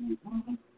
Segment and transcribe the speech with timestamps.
[0.00, 0.69] Thank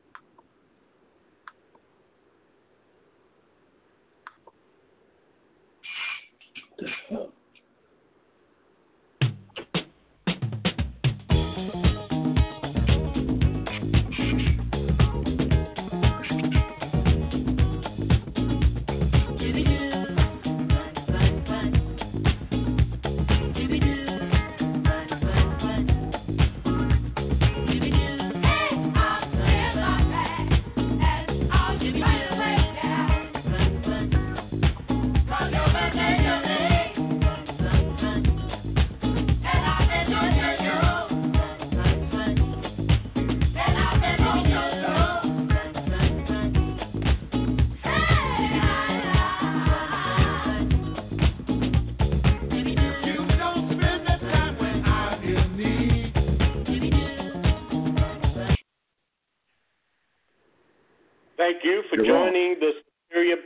[62.33, 62.73] the
[63.11, 63.37] Superior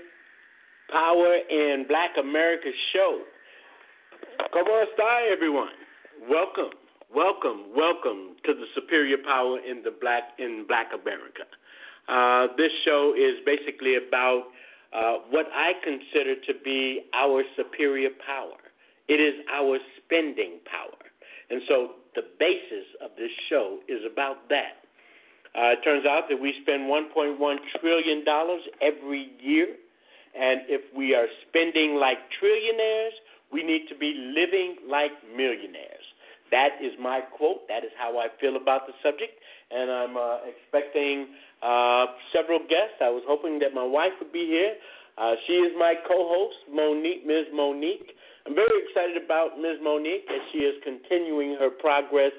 [0.93, 3.23] Power in Black America show.
[4.53, 5.75] Come on, stay, everyone.
[6.31, 6.71] Welcome,
[7.13, 11.51] welcome, welcome to the Superior Power in the Black in Black America.
[12.07, 14.55] Uh, this show is basically about
[14.95, 18.71] uh, what I consider to be our superior power.
[19.09, 21.11] It is our spending power,
[21.51, 24.86] and so the basis of this show is about that.
[25.57, 27.41] Uh, it turns out that we spend $1.1
[27.81, 28.25] trillion
[28.85, 29.73] every year.
[30.37, 33.17] And if we are spending like trillionaires,
[33.51, 36.05] we need to be living like millionaires.
[36.51, 37.67] That is my quote.
[37.69, 39.33] That is how I feel about the subject.
[39.71, 43.01] And I'm uh, expecting uh, several guests.
[43.01, 44.77] I was hoping that my wife would be here.
[45.17, 47.49] Uh, she is my co host, Monique, Ms.
[47.55, 48.13] Monique.
[48.47, 49.81] I'm very excited about Ms.
[49.83, 52.37] Monique as she is continuing her progress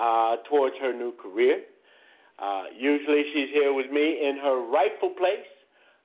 [0.00, 1.60] uh, towards her new career.
[2.38, 5.48] Uh, usually she's here with me in her rightful place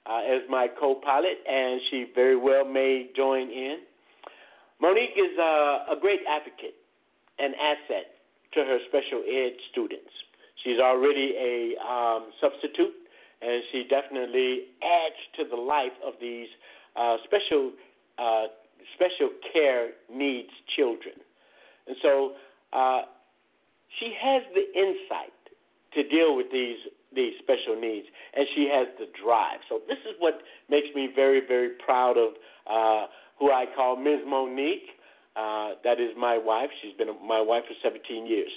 [0.06, 3.80] uh, as my co pilot, and she very well may join in.
[4.82, 6.76] Monique is uh, a great advocate
[7.38, 8.16] and asset
[8.54, 10.12] to her special ed students.
[10.64, 12.94] She's already a um, substitute,
[13.42, 16.48] and she definitely adds to the life of these
[16.96, 17.72] uh, special
[18.18, 18.46] uh,
[18.96, 21.16] special care needs children.
[21.88, 22.34] And so
[22.74, 23.02] uh,
[24.00, 25.34] she has the insight
[25.94, 26.78] to deal with these
[27.14, 29.60] these special needs, and she has the drive.
[29.68, 32.34] So this is what makes me very very proud of
[32.70, 33.08] uh,
[33.40, 34.22] who I call Ms.
[34.28, 34.90] Monique.
[35.36, 36.70] Uh, that is my wife.
[36.82, 38.52] She's been my wife for 17 years.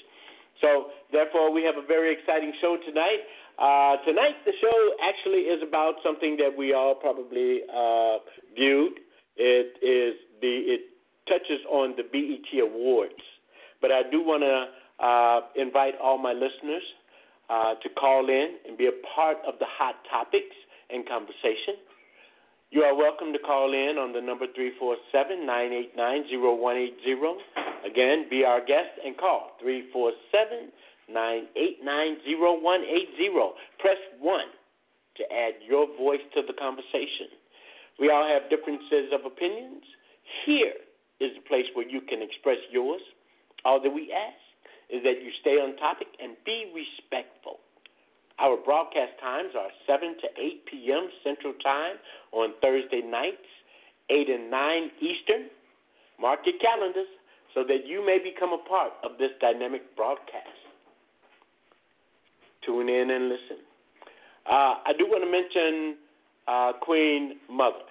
[0.61, 3.23] So therefore, we have a very exciting show tonight.
[3.59, 8.19] Uh, tonight, the show actually is about something that we all probably uh,
[8.55, 8.99] viewed.
[9.37, 10.81] It is the it
[11.29, 13.23] touches on the BET Awards,
[13.81, 16.83] but I do want to uh, invite all my listeners
[17.55, 20.57] uh, to call in and be a part of the hot topics
[20.91, 21.79] and conversation.
[22.75, 25.95] You are welcome to call in on the number 347 989
[26.35, 27.87] 0180.
[27.87, 30.75] Again, be our guest and call 347
[31.07, 33.55] 989 0180.
[33.79, 34.27] Press 1
[35.15, 37.31] to add your voice to the conversation.
[38.03, 39.87] We all have differences of opinions.
[40.43, 40.75] Here
[41.23, 43.03] is the place where you can express yours.
[43.63, 44.44] All that we ask
[44.91, 47.59] is that you stay on topic and be respectful.
[48.39, 51.09] Our broadcast times are 7 to 8 p.m.
[51.23, 51.97] Central Time
[52.33, 53.47] on Thursday nights,
[54.11, 55.49] 8 and 9 Eastern.
[56.21, 57.07] Mark your calendars
[57.55, 60.59] so that you may become a part of this dynamic broadcast.
[62.67, 63.63] Tune in and listen.
[64.47, 65.97] Uh, I do want to mention
[66.49, 67.87] uh, Queen Mother,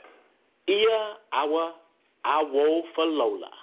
[0.67, 1.73] Ia Awa
[2.25, 3.62] Awo Falola.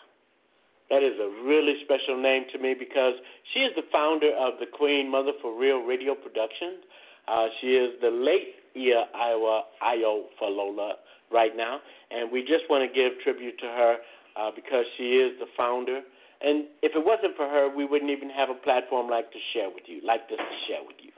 [0.90, 3.14] That is a really special name to me because
[3.54, 6.82] she is the founder of the Queen Mother for Real Radio Productions.
[7.28, 10.98] Uh, she is the late Ia Iowa Io Falola
[11.30, 11.78] right now,
[12.10, 13.96] and we just want to give tribute to her
[14.34, 16.02] uh, because she is the founder.
[16.42, 19.68] And if it wasn't for her, we wouldn't even have a platform like to share
[19.68, 21.12] with you, like this to share with you.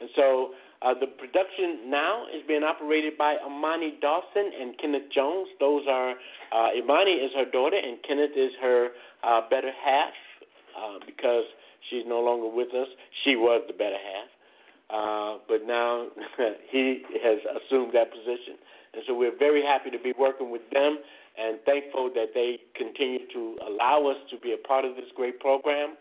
[0.00, 5.48] And so uh, the production now is being operated by Amani Dawson and Kenneth Jones.
[5.60, 6.14] Those are
[6.52, 8.88] uh, Imani is her daughter, and Kenneth is her
[9.22, 10.14] uh, better half
[10.72, 11.44] uh, because
[11.88, 12.88] she's no longer with us.
[13.24, 14.28] She was the better half,
[14.88, 16.08] uh, but now
[16.70, 18.56] he has assumed that position,
[18.94, 20.98] and so we're very happy to be working with them
[21.38, 25.40] and thankful that they continue to allow us to be a part of this great
[25.40, 25.96] program.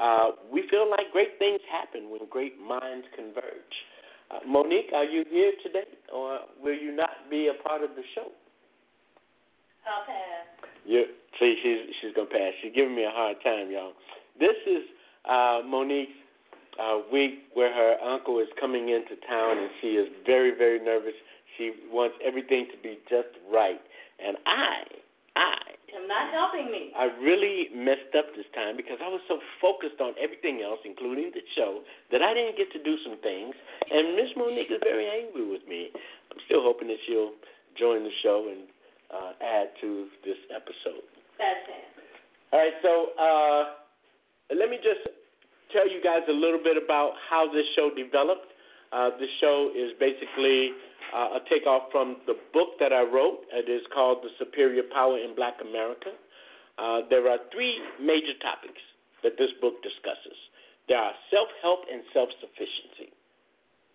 [0.00, 3.76] Uh, we feel like great things happen when great minds converge.
[4.32, 8.02] Uh, Monique, are you here today, or will you not be a part of the
[8.14, 8.28] show?
[9.86, 10.70] I'll pass.
[10.86, 11.04] You
[11.38, 12.52] see, she's she's gonna pass.
[12.62, 13.92] She's giving me a hard time, y'all.
[14.38, 14.82] This is
[15.28, 16.12] uh, Monique's
[16.80, 21.14] uh, week where her uncle is coming into town, and she is very, very nervous.
[21.58, 23.80] She wants everything to be just right,
[24.24, 24.82] and I,
[25.36, 26.92] I am not helping me.
[26.96, 31.32] I really messed up this time because I was so focused on everything else, including
[31.32, 33.54] the show, that I didn't get to do some things.
[33.90, 35.92] And Miss Monique is very angry with me.
[36.30, 37.36] I'm still hoping that she'll
[37.78, 38.68] join the show and
[39.12, 41.04] uh, add to this episode.
[41.36, 41.84] That's it.
[42.52, 43.62] All right, so uh,
[44.52, 45.08] let me just
[45.72, 48.51] tell you guys a little bit about how this show developed.
[48.92, 50.76] Uh, the show is basically
[51.16, 53.48] uh, a takeoff from the book that I wrote.
[53.52, 56.12] It is called The Superior Power in Black America.
[56.76, 58.80] Uh, there are three major topics
[59.24, 60.36] that this book discusses.
[60.88, 63.12] There are self-help and self-sufficiency.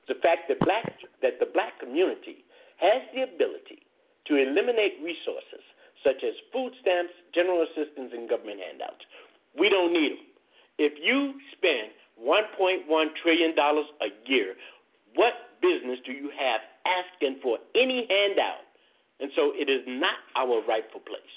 [0.07, 0.88] The fact that black
[1.21, 2.45] that the black community
[2.79, 3.83] has the ability
[4.31, 5.61] to eliminate resources
[6.05, 9.03] such as food stamps, general assistance, and government handouts.
[9.57, 10.29] We don't need them.
[10.77, 11.91] If you spend
[12.21, 12.85] $1.1
[13.21, 14.53] trillion a year,
[15.17, 18.63] what business do you have asking for any handout?
[19.19, 21.35] And so it is not our rightful place.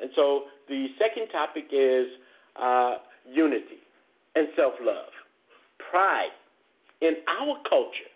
[0.00, 2.06] And so the second topic is
[2.54, 3.82] uh, unity
[4.36, 5.10] and self love,
[5.90, 6.30] pride
[7.02, 8.08] in our culture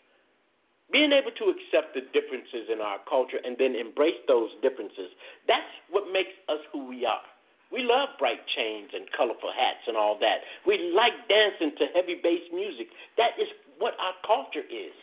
[0.93, 5.08] being able to accept the differences in our culture and then embrace those differences,
[5.48, 7.25] that's what makes us who we are.
[7.72, 10.44] We love bright chains and colorful hats and all that.
[10.69, 12.93] We like dancing to heavy bass music.
[13.16, 13.48] That is
[13.82, 14.94] what our culture is.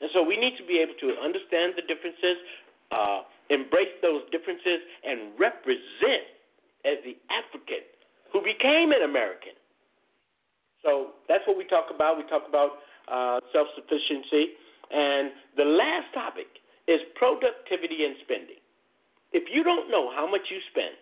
[0.00, 2.40] And so we need to be able to understand the differences,
[2.88, 6.24] uh, embrace those differences, and represent
[6.88, 7.84] as the African
[8.32, 9.52] who became an American.
[10.80, 12.16] So that's what we talk about.
[12.16, 14.56] We talk about uh, self sufficiency.
[14.88, 16.46] And the last topic
[16.88, 18.62] is productivity and spending.
[19.32, 20.94] If you don't know how much you spend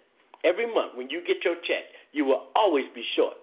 [0.43, 3.37] every month when you get your check, you will always be short.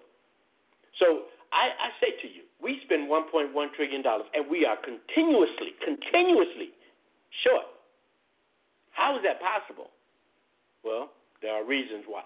[0.98, 6.70] So I, I say to you, we spend $1.1 trillion and we are continuously, continuously
[7.42, 7.66] short.
[8.92, 9.90] How is that possible?
[10.84, 11.10] Well,
[11.42, 12.22] there are reasons why.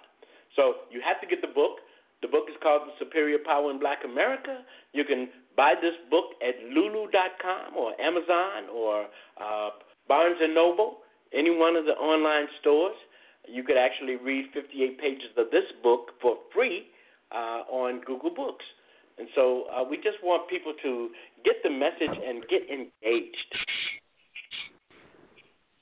[0.55, 1.81] So you have to get the book.
[2.23, 4.65] The book is called The Superior Power in Black America.
[4.93, 9.07] You can buy this book at lulu.com or Amazon or
[9.41, 9.71] uh,
[10.09, 10.99] Barnes Noble,
[11.33, 12.97] any one of the online stores.
[13.49, 16.89] You could actually read 58 pages of this book for free
[17.33, 18.65] uh, on Google Books.
[19.19, 21.09] And so uh, we just want people to
[21.45, 23.51] get the message and get engaged.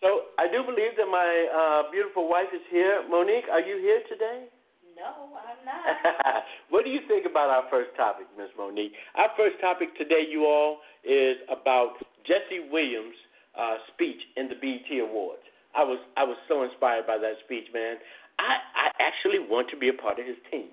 [0.01, 3.03] So I do believe that my uh, beautiful wife is here.
[3.09, 4.47] Monique, are you here today?
[4.95, 6.45] No, I'm not.
[6.71, 8.93] what do you think about our first topic, Miss Monique?
[9.17, 13.17] Our first topic today, you all, is about Jesse Williams'
[13.59, 15.43] uh, speech in the BET Awards.
[15.75, 17.97] I was I was so inspired by that speech, man.
[18.39, 20.71] I, I actually want to be a part of his team.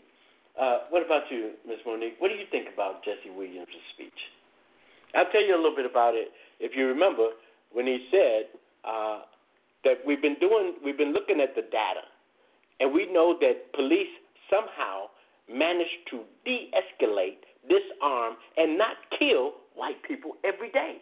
[0.59, 2.15] Uh, what about you, Miss Monique?
[2.19, 4.19] What do you think about Jesse Williams' speech?
[5.15, 6.31] I'll tell you a little bit about it.
[6.59, 7.29] If you remember
[7.71, 8.51] when he said
[8.83, 9.21] uh,
[9.83, 12.05] that we've been doing, we've been looking at the data
[12.79, 14.11] and we know that police
[14.49, 15.07] somehow
[15.49, 20.97] managed to de escalate, disarm, and not kill white people every day.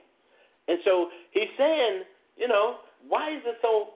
[0.67, 2.03] And so he's saying,
[2.37, 2.77] you know,
[3.07, 3.95] why is it so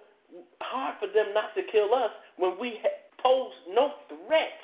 [0.61, 2.79] hard for them not to kill us when we
[3.21, 4.57] pose no threat?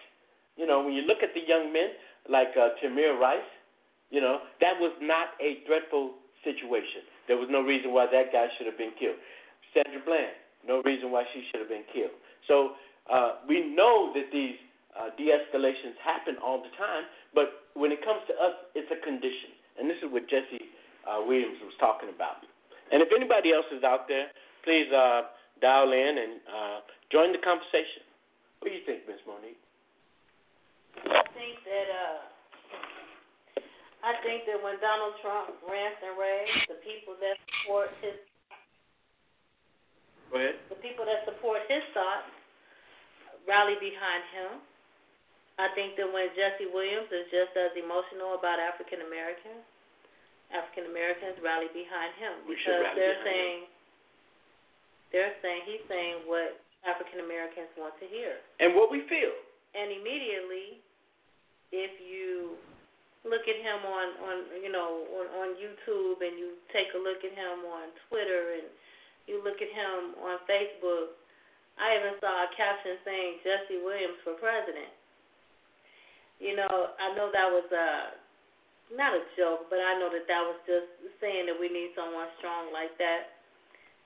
[0.60, 1.96] You know, when you look at the young men
[2.28, 3.48] like uh, Tamir Rice,
[4.12, 7.08] you know, that was not a threatful situation.
[7.32, 9.16] There was no reason why that guy should have been killed.
[9.72, 10.36] Sandra Bland,
[10.68, 12.12] no reason why she should have been killed.
[12.44, 12.76] So
[13.08, 14.60] uh, we know that these
[15.00, 19.00] uh, de escalations happen all the time, but when it comes to us, it's a
[19.00, 19.56] condition.
[19.80, 20.60] And this is what Jesse
[21.08, 22.44] uh, Williams was talking about.
[22.92, 24.28] And if anybody else is out there,
[24.68, 25.30] please uh,
[25.62, 26.78] dial in and uh,
[27.14, 28.04] join the conversation.
[28.60, 29.62] What do you think, Miss Monique?
[31.08, 32.20] I think that uh,
[34.04, 38.16] I think that when Donald Trump rants and raves, the people that support his
[40.32, 40.56] Go ahead.
[40.70, 42.30] the people that support his thoughts
[43.50, 44.52] rally behind him.
[45.60, 49.60] I think that when Jesse Williams is just as emotional about African Americans,
[50.56, 53.74] African Americans rally behind him We because they're saying him.
[55.12, 58.40] they're saying he's saying what African Americans want to hear.
[58.64, 59.36] And what we feel.
[59.76, 60.80] And immediately
[61.72, 62.58] if you
[63.28, 67.22] look at him on on you know on on YouTube and you take a look
[67.22, 68.68] at him on Twitter and
[69.28, 71.20] you look at him on Facebook
[71.80, 74.92] I even saw a caption saying Jesse Williams for president.
[76.44, 77.88] You know, I know that was a
[78.92, 80.92] not a joke, but I know that that was just
[81.24, 83.40] saying that we need someone strong like that.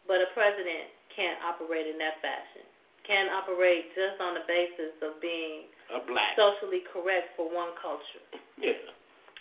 [0.05, 2.67] But a president can't operate in that fashion.
[3.07, 8.23] Can't operate just on the basis of being a black socially correct for one culture.
[8.61, 8.77] Yeah.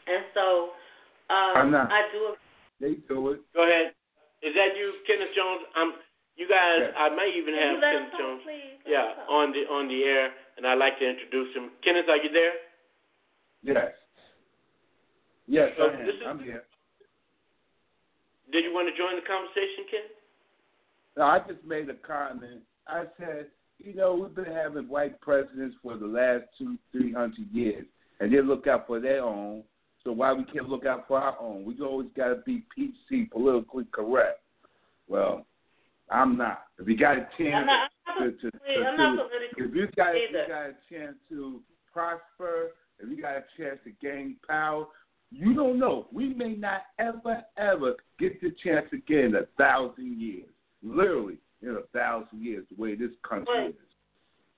[0.08, 0.74] And And so
[1.30, 1.92] um, I'm not.
[1.92, 2.34] I do.
[2.80, 3.40] They do it.
[3.54, 3.94] Go ahead.
[4.42, 5.62] Is that you, Kenneth Jones?
[5.76, 5.92] I'm.
[6.34, 6.96] You guys, yes.
[6.96, 8.40] I may even have Kenneth talk, Jones.
[8.42, 8.80] Please?
[8.88, 11.76] Yeah, on the on the air, and I'd like to introduce him.
[11.84, 12.56] Kenneth, are you there?
[13.62, 13.92] Yes.
[15.46, 16.08] Yes, so I am.
[16.08, 16.64] Is, I'm here.
[18.50, 20.18] Did you want to join the conversation, Kenneth?
[21.16, 22.64] No, I just made a comment.
[22.88, 23.52] I said,
[23.84, 27.86] you know, we've been having white presidents for the last two, three hundred years,
[28.20, 29.62] and they look out for their own.
[30.04, 31.64] So why we can't look out for our own?
[31.64, 34.40] We always got to be PC, politically correct.
[35.08, 35.46] Well,
[36.10, 36.64] I'm not.
[36.78, 40.14] If you got a chance I'm not, I'm to, to, to, to if you got
[40.14, 41.60] if you got a chance to
[41.92, 44.86] prosper, if you got a chance to gain power,
[45.30, 46.06] you don't know.
[46.12, 50.48] We may not ever ever get the chance again in a thousand years.
[50.82, 53.88] Literally in a thousand years, the way this country But, is.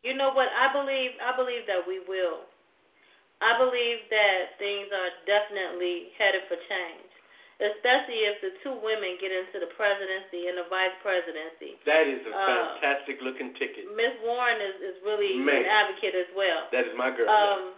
[0.04, 0.49] You know what?
[0.52, 1.16] I believe.
[1.20, 2.44] I believe that we will.
[3.40, 7.11] I believe that things are definitely headed for change,
[7.61, 11.76] especially if the two women get into the presidency and the vice presidency.
[11.88, 12.44] That is a Uh,
[12.80, 13.88] fantastic looking ticket.
[13.96, 15.64] Miss Warren is is really Man.
[15.64, 16.68] an advocate as well.
[16.73, 17.28] That is my girl.
[17.28, 17.73] Um,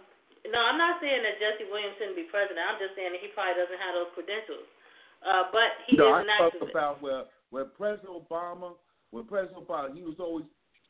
[0.51, 2.59] no, I'm not saying that Jesse Williams shouldn't be president.
[2.63, 4.67] I'm just saying that he probably doesn't have those credentials.
[5.23, 8.75] Uh, but he no, is an I talk about where when President Obama,
[9.11, 10.45] when President Obama, he was always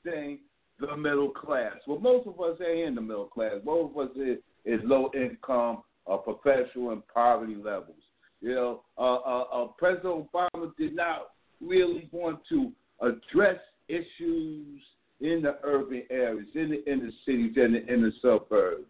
[0.06, 0.40] saying
[0.80, 1.76] the middle class.
[1.88, 3.56] Well, most of us ain't in the middle class.
[3.66, 7.96] Most of us is, is low income or professional and poverty levels.
[8.42, 12.72] You know, uh, uh, uh, President Obama did not really want to
[13.02, 14.82] address issues
[15.20, 18.86] in the urban areas, in the inner cities, and the inner suburbs.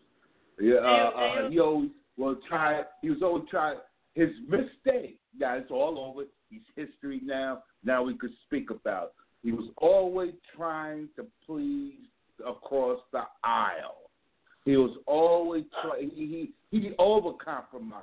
[0.60, 2.81] Yeah, uh, uh, he always will try.
[3.01, 3.77] He was always trying
[4.15, 5.19] his mistake.
[5.38, 6.27] Yeah, it's all over.
[6.49, 7.63] He's history now.
[7.83, 9.13] Now we could speak about.
[9.43, 11.95] He was always trying to please
[12.45, 14.09] across the aisle.
[14.65, 16.09] He was always trying.
[16.09, 18.01] He he, he overcompromised.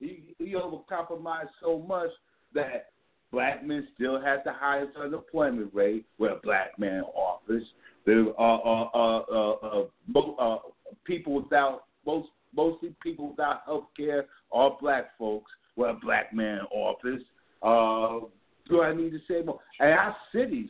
[0.00, 2.10] He he overcompromised so much
[2.54, 2.92] that
[3.30, 7.64] black men still had the highest unemployment rate Where black in office.
[8.06, 10.58] There are uh, uh, uh, uh, uh,
[11.04, 17.22] people without most mostly people without health care are black folks Where black in office.
[17.62, 18.20] Uh,
[18.68, 19.60] do I need to say more?
[19.80, 20.68] And our cities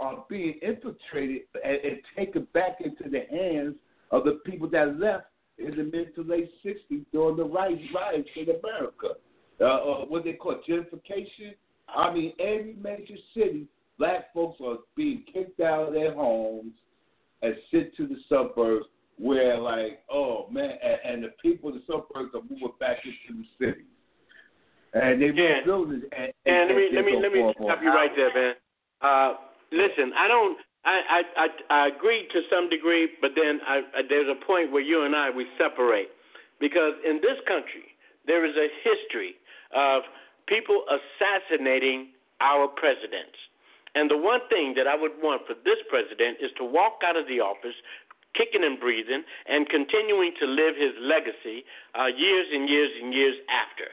[0.00, 3.76] are being infiltrated and, and taken back into the hands
[4.10, 5.26] of the people that left
[5.58, 9.08] in the mid to late '60s during the rise rise in America.
[9.60, 11.54] Uh, uh, what they call gentrification.
[11.88, 13.66] I mean, every major city,
[13.98, 16.72] black folks are being kicked out of their homes
[17.42, 18.86] and sent to the suburbs
[19.18, 23.42] where, like, oh man, and, and the people in the suburbs are moving back into
[23.42, 23.84] the cities.
[24.94, 25.58] And they Yeah.
[25.58, 26.02] rebuilding.
[26.12, 28.54] And, and and, let me let me let me stop you right there, man.
[29.00, 29.34] Uh,
[29.70, 30.58] listen, I don't.
[30.84, 34.72] I, I I I agree to some degree, but then I, I, there's a point
[34.72, 36.10] where you and I we separate
[36.60, 37.94] because in this country
[38.26, 39.34] there is a history
[39.74, 40.02] of
[40.46, 43.38] people assassinating our presidents.
[43.94, 47.16] And the one thing that I would want for this president is to walk out
[47.16, 47.76] of the office
[48.34, 53.36] kicking and breathing and continuing to live his legacy uh, years and years and years
[53.52, 53.88] after.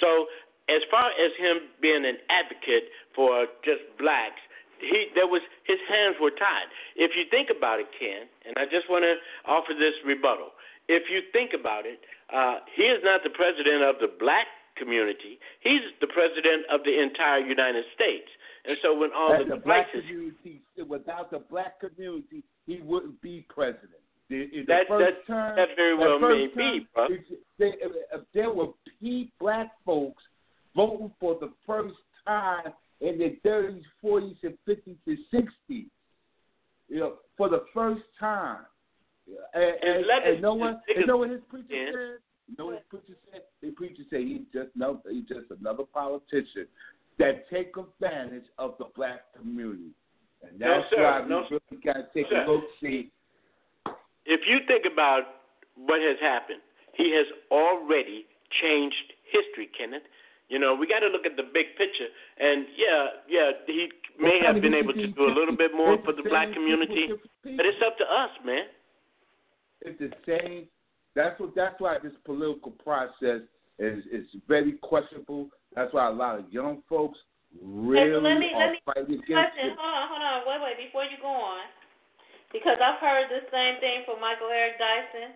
[0.00, 0.26] So,
[0.68, 4.40] as far as him being an advocate for just blacks,
[4.78, 6.70] he there was his hands were tied.
[6.96, 9.14] If you think about it, Ken, and I just want to
[9.46, 10.50] offer this rebuttal.
[10.88, 12.02] If you think about it,
[12.34, 14.46] uh, he is not the president of the black
[14.76, 15.38] community.
[15.60, 18.26] He's the president of the entire United States.
[18.64, 23.46] And so when all the the black community, without the black community, he wouldn't be
[23.48, 24.01] president.
[24.32, 27.08] The, in the That- that- term, that very well first may term, be, bro.
[27.58, 27.72] They,
[28.32, 30.22] there were P black folks
[30.74, 31.96] voting for the first
[32.26, 32.72] time
[33.02, 35.86] in the 30s, 40s, and 50s and 60s.
[36.88, 38.60] You know, for the first time.
[39.54, 42.18] And, and, legacy and no is one, bigger and know what his preacher than- said?
[42.48, 43.42] You know what his preacher said?
[43.60, 46.66] His preacher said he's just no, he's just another politician
[47.18, 49.90] that take advantage of the black community.
[50.42, 51.02] And that's sir.
[51.02, 52.44] why we No, really got to take sir.
[52.44, 53.10] a look, see.
[54.26, 55.42] If you think about
[55.76, 56.60] what has happened,
[56.94, 58.26] he has already
[58.60, 60.02] changed history, Kenneth.
[60.48, 62.08] You know, we got to look at the big picture.
[62.38, 63.88] And yeah, yeah, he
[64.20, 66.52] may Well, have been able to do a little bit more for the same black
[66.52, 67.08] community,
[67.42, 68.66] but it's up to us, man.
[69.80, 70.68] It's the same.
[71.14, 71.54] That's what.
[71.56, 73.42] That's why this political process
[73.78, 75.48] is is very questionable.
[75.74, 77.18] That's why a lot of young folks
[77.60, 79.72] really let me- let me- fighting against Question.
[79.72, 79.78] it.
[79.78, 80.46] Hold on, hold on.
[80.46, 80.76] Wait, wait.
[80.86, 81.64] Before you go on,
[82.52, 85.34] because I've heard the same thing from Michael Eric Dyson.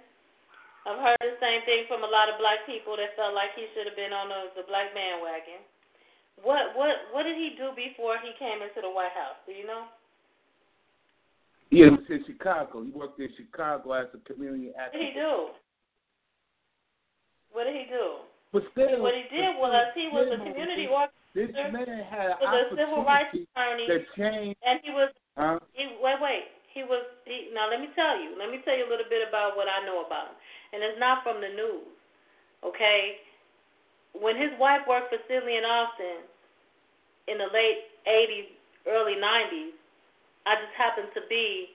[0.87, 3.67] I've heard the same thing from a lot of black people that felt like he
[3.75, 5.65] should have been on the, the black bandwagon.
[6.45, 9.41] What what what did he do before he came into the White House?
[9.49, 9.89] Do you know?
[11.73, 12.85] Yeah, he was in Chicago.
[12.85, 15.35] He worked in Chicago as a community What did he do?
[17.51, 18.23] What did he do?
[18.53, 21.27] But still, what he did was he was a community organizer.
[21.35, 24.57] This man had an was a civil rights attorney that changed.
[24.65, 25.11] And he was.
[25.37, 25.59] Huh?
[25.75, 26.56] He, wait, wait.
[26.77, 27.09] He was.
[27.25, 28.37] He, now let me tell you.
[28.37, 30.37] Let me tell you a little bit about what I know about him,
[30.77, 31.89] and it's not from the news.
[32.61, 33.25] Okay.
[34.13, 36.29] When his wife worked for Sidley and Austin
[37.33, 38.53] in the late '80s,
[38.85, 39.73] early '90s,
[40.45, 41.73] I just happened to be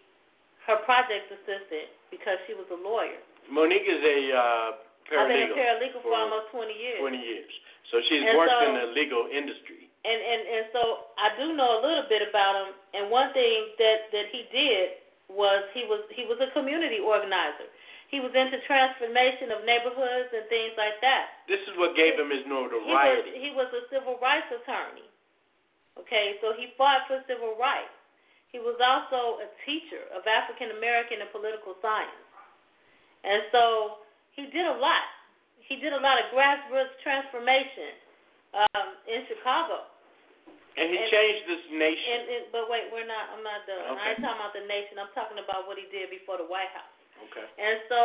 [0.70, 3.18] her project assistant because she was a lawyer.
[3.50, 4.70] Monique is a uh,
[5.10, 5.18] paralegal.
[5.18, 7.02] I've been a paralegal for, for almost 20 years.
[7.02, 7.50] 20 years.
[7.90, 9.81] So she's and worked so, in the legal industry.
[10.02, 12.74] And and and so I do know a little bit about him.
[12.98, 14.98] And one thing that that he did
[15.30, 17.70] was he was he was a community organizer.
[18.10, 21.48] He was into transformation of neighborhoods and things like that.
[21.48, 23.40] This is what gave him his notoriety.
[23.40, 25.08] He was, he was a civil rights attorney.
[25.96, 27.96] Okay, so he fought for civil rights.
[28.52, 32.26] He was also a teacher of African American and political science.
[33.24, 34.04] And so
[34.36, 35.08] he did a lot.
[35.64, 37.96] He did a lot of grassroots transformation
[38.56, 39.88] um, in Chicago.
[40.72, 42.16] And he and, changed this nation.
[42.16, 43.36] And, and, but wait, we're not.
[43.36, 43.92] I'm not done.
[43.92, 44.00] Okay.
[44.00, 44.96] I ain't talking about the nation.
[44.96, 46.96] I'm talking about what he did before the White House.
[47.28, 47.44] Okay.
[47.44, 48.00] And so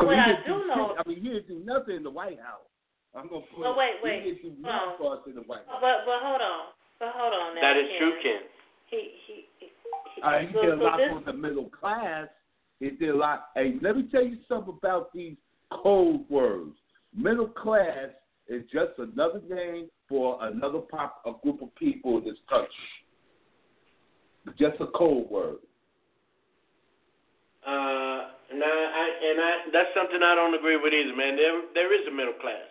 [0.00, 0.96] what I do know.
[0.96, 2.64] I mean, he didn't do nothing in the White House.
[3.12, 3.60] I'm gonna put.
[3.60, 4.24] But wait, wait.
[4.24, 5.84] He didn't do nothing for us in the White House.
[5.84, 6.72] But but hold on.
[6.96, 7.60] But hold on.
[7.60, 8.00] Now, that is Ken.
[8.00, 8.42] true, Ken.
[8.88, 9.34] He he.
[9.60, 9.66] he,
[10.16, 12.28] he uh, he so, did a so lot this, for the middle class.
[12.80, 13.52] He did a lot.
[13.54, 15.36] Hey, let me tell you something about these
[15.70, 16.72] code words.
[17.14, 18.16] Middle class
[18.52, 22.68] is just another name for another pop, a group of people in this country.
[24.58, 25.56] Just a code word.
[27.66, 31.36] Uh, no, I, and I, that's something I don't agree with either, man.
[31.36, 32.68] There, there is a middle class,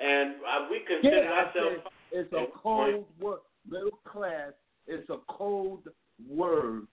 [0.00, 1.82] and uh, we consider yeah, ourselves.
[2.12, 3.38] It's a code word.
[3.68, 4.52] Middle class
[4.86, 5.88] is a code
[6.28, 6.86] word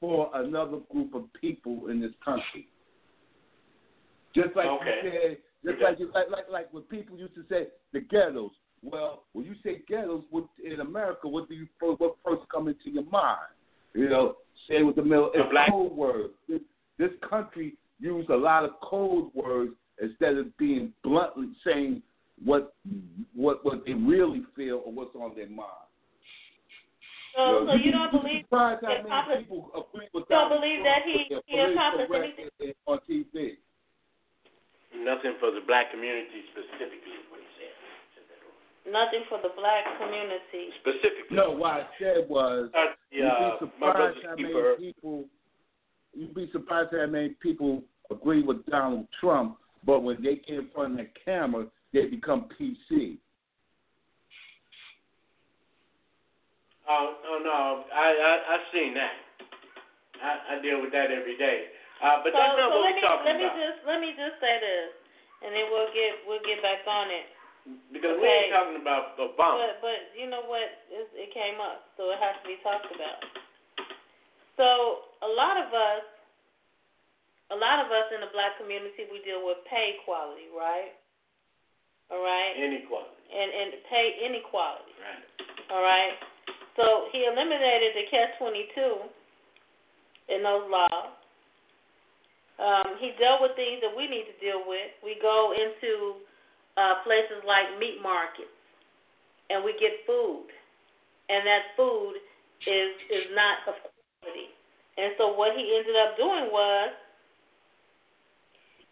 [0.00, 2.66] for another group of people in this country.
[4.34, 5.00] Just like okay.
[5.04, 8.50] you said, just like, you, like like like when people used to say the ghettos.
[8.82, 12.90] Well, when you say ghettos, what, in America, what do you what first come into
[12.90, 13.38] your mind?
[13.94, 14.36] You know,
[14.68, 15.70] say with the middle, it's black.
[15.70, 16.32] code words.
[16.48, 16.60] This,
[16.98, 22.02] this country used a lot of code words instead of being bluntly saying
[22.44, 22.74] what
[23.34, 25.68] what what they really feel or what's on their mind.
[27.36, 30.82] So, you know, so you, you don't believe he accomplished, people agree with don't believe
[30.84, 33.56] that he he accomplished anything on TV.
[34.92, 38.92] Nothing for the black community specifically, is what he said.
[38.92, 40.68] Nothing for the black community.
[40.84, 41.36] Specifically.
[41.36, 45.24] No, what I said was uh, you'd be surprised how many people
[46.14, 50.68] you'd be surprised how many people agree with Donald Trump, but when they get in
[50.74, 53.18] front of the camera, they become PC.
[56.88, 59.12] Oh, oh no, I I I've seen that.
[60.22, 61.64] I, I deal with that every day.
[62.02, 63.62] Uh, but so, that's not so what we're me, talking let me about.
[63.62, 64.90] just let me just say this,
[65.46, 67.30] and then we'll get we'll get back on it.
[67.94, 68.26] Because okay.
[68.26, 69.78] we ain't talking about Obama.
[69.78, 70.66] But but you know what?
[70.90, 73.22] It, it came up, so it has to be talked about.
[74.58, 76.02] So a lot of us,
[77.54, 80.98] a lot of us in the black community, we deal with pay equality, right?
[82.10, 82.58] All right.
[82.58, 83.14] Inequality.
[83.30, 84.90] And and pay inequality.
[84.98, 85.22] Right.
[85.70, 86.18] All right.
[86.74, 89.06] So he eliminated the catch twenty two
[90.34, 91.21] in those laws.
[92.60, 94.92] Um, he dealt with things that we need to deal with.
[95.00, 96.20] We go into
[96.76, 98.52] uh, places like meat markets,
[99.48, 100.52] and we get food,
[101.28, 102.20] and that food
[102.68, 104.52] is is not of quality.
[105.00, 106.92] And so what he ended up doing was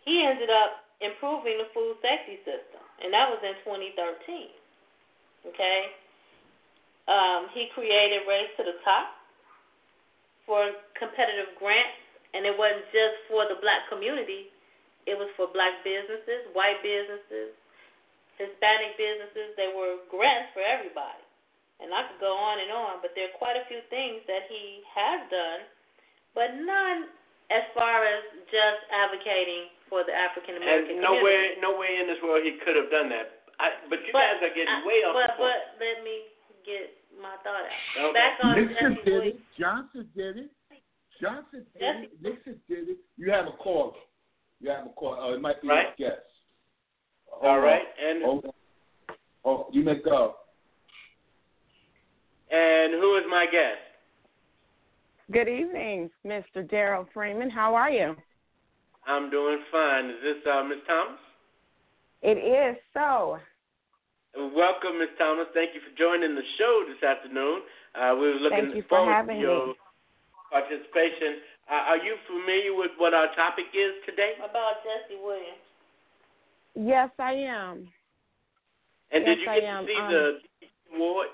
[0.08, 4.56] he ended up improving the food safety system, and that was in 2013.
[5.52, 5.80] Okay,
[7.08, 9.20] um, he created Race to the Top
[10.44, 11.99] for competitive grants
[12.34, 14.50] and it wasn't just for the black community,
[15.08, 17.56] it was for black businesses, white businesses,
[18.38, 19.56] Hispanic businesses.
[19.58, 21.24] There were grants for everybody.
[21.80, 24.44] And I could go on and on, but there are quite a few things that
[24.52, 25.64] he has done,
[26.36, 27.08] but none
[27.48, 28.20] as far as
[28.52, 31.00] just advocating for the African American community.
[31.00, 33.48] And nowhere, nowhere in this world he could have done that.
[33.56, 35.40] I, but you but, guys are getting I, way off but, the.
[35.40, 36.28] But let me
[36.68, 37.80] get my thought out.
[37.96, 38.12] Okay.
[38.12, 39.36] Back on Nixon Jesse did it.
[39.56, 40.50] Johnson did it.
[41.20, 42.04] Johnson did Yes.
[42.04, 42.22] it.
[42.22, 42.98] Nixon did it.
[43.16, 43.96] You have a caller.
[44.60, 45.18] You have a caller.
[45.20, 45.92] Oh, it might be Right.
[45.92, 46.26] a guest.
[47.42, 48.54] All right, and Oh,
[49.44, 50.48] oh, you make up.
[52.50, 53.80] and who is my guest?
[55.30, 56.66] Good evening, Mr.
[56.68, 57.48] Darol Freeman.
[57.50, 58.16] How are you?
[59.06, 60.10] I'm doing fine.
[60.10, 61.20] Is this uh, Miss Thomas?
[62.22, 63.38] It is so.
[64.36, 65.08] Welcome, Ms.
[65.18, 65.46] Thomas.
[65.54, 67.62] Thank you for joining the show this afternoon.
[67.94, 69.74] Uh, we were looking Thank you for forward having to your me.
[70.50, 71.40] Participation.
[71.70, 74.34] Uh, are you familiar with what our topic is today?
[74.38, 75.64] About Jesse Williams.
[76.74, 77.88] Yes, I am.
[79.12, 81.30] And yes, did you get I to see um, the awards?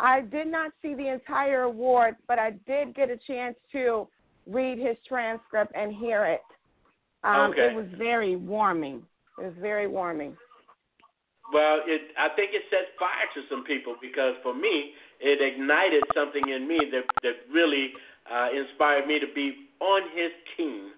[0.00, 4.06] I did not see the entire award, but I did get a chance to
[4.46, 6.40] read his transcript and hear it.
[7.24, 7.72] Um, okay.
[7.72, 9.02] It was very warming.
[9.40, 10.36] It was very warming.
[11.52, 16.12] Well, it I think it set fire to some people because for me, it ignited
[16.12, 17.96] something in me that that really
[18.28, 20.92] uh, inspired me to be on his team.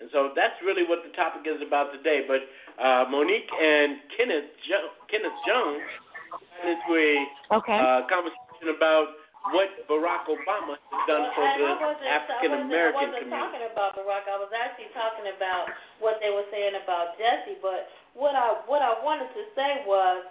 [0.00, 2.26] And so that's really what the topic is about today.
[2.28, 2.44] But
[2.76, 5.86] uh, Monique and Kenneth jo- Kenneth Jones
[6.34, 7.10] got into a
[7.56, 7.78] okay.
[7.78, 13.30] uh, conversation about what Barack Obama has done for the African American community.
[13.30, 14.24] I wasn't talking about Barack.
[14.26, 15.70] I was actually talking about
[16.02, 17.58] what they were saying about Jesse.
[17.62, 20.26] But what I what I wanted to say was,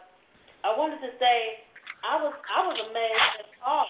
[0.67, 1.63] I wanted to say
[2.03, 3.87] I was I was amazed and awe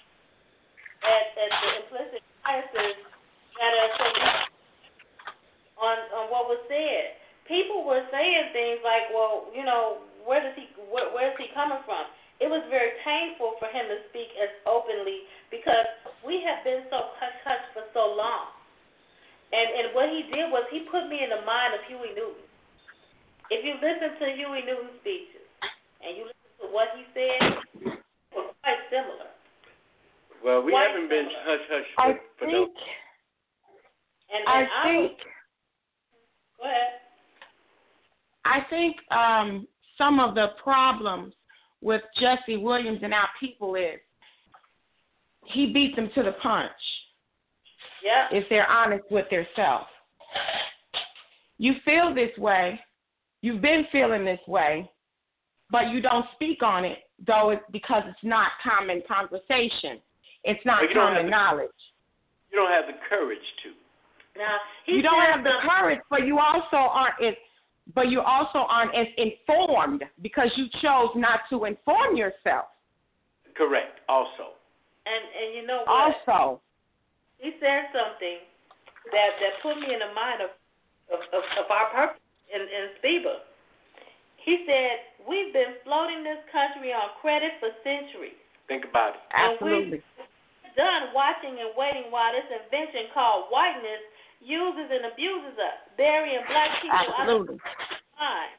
[1.02, 2.96] at, at the implicit biases
[3.58, 4.06] that are so
[5.82, 7.18] on on what was said.
[7.46, 11.50] People were saying things like, well, you know, where does he where, where is he
[11.54, 12.06] coming from?
[12.40, 15.88] It was very painful for him to speak as openly because
[16.20, 18.52] we have been so hush hush for so long.
[19.56, 22.44] And and what he did was he put me in the mind of Huey Newton.
[23.48, 25.46] If you listen to Huey Newton's speeches
[26.04, 27.40] and you listen to what he said,
[27.88, 29.30] it was quite similar.
[30.44, 31.46] Well, we Quite haven't been similar.
[31.46, 32.52] hush hush I for, for think.
[32.52, 32.68] no.
[34.28, 35.12] And, I and I think.
[35.16, 35.20] was,
[36.58, 36.92] go ahead.
[38.44, 41.32] I think um, some of the problems
[41.80, 43.98] with Jesse Williams and our people is
[45.44, 46.70] he beat them to the punch.
[48.04, 48.28] Yeah.
[48.30, 49.86] if they're honest with themselves.
[51.58, 52.78] You feel this way,
[53.42, 54.88] you've been feeling this way,
[55.70, 59.98] but you don't speak on it, though it's because it's not common conversation.
[60.44, 61.70] It's not But common have the- knowledge.
[62.52, 63.70] You don't have the courage to.
[64.38, 67.34] Now he You don't have the something- courage, but you also aren't as
[67.94, 72.66] but you also aren't as informed because you chose not to inform yourself.
[73.56, 74.00] Correct.
[74.08, 74.58] Also.
[75.06, 76.18] And and you know what?
[76.26, 76.60] Also,
[77.38, 78.42] he said something
[79.12, 80.50] that that put me in the mind of
[81.14, 83.34] of, of, of our purpose in, in SPIBA.
[84.42, 88.38] He said, We've been floating this country on credit for centuries.
[88.70, 89.22] Think about it.
[89.34, 90.02] absolutely.
[90.74, 94.02] Done watching and waiting while this invention called whiteness
[94.40, 97.58] uses and abuses us, burying black people out of Absolutely.
[98.18, 98.52] mind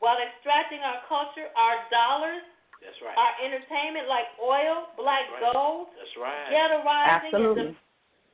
[0.00, 2.40] while extracting our culture, our dollars,
[2.80, 3.16] That's right.
[3.16, 5.52] our entertainment like oil, black Right.
[5.52, 6.48] gold, That's right.
[6.48, 7.68] ghettoizing Absolutely.
[7.68, 7.76] into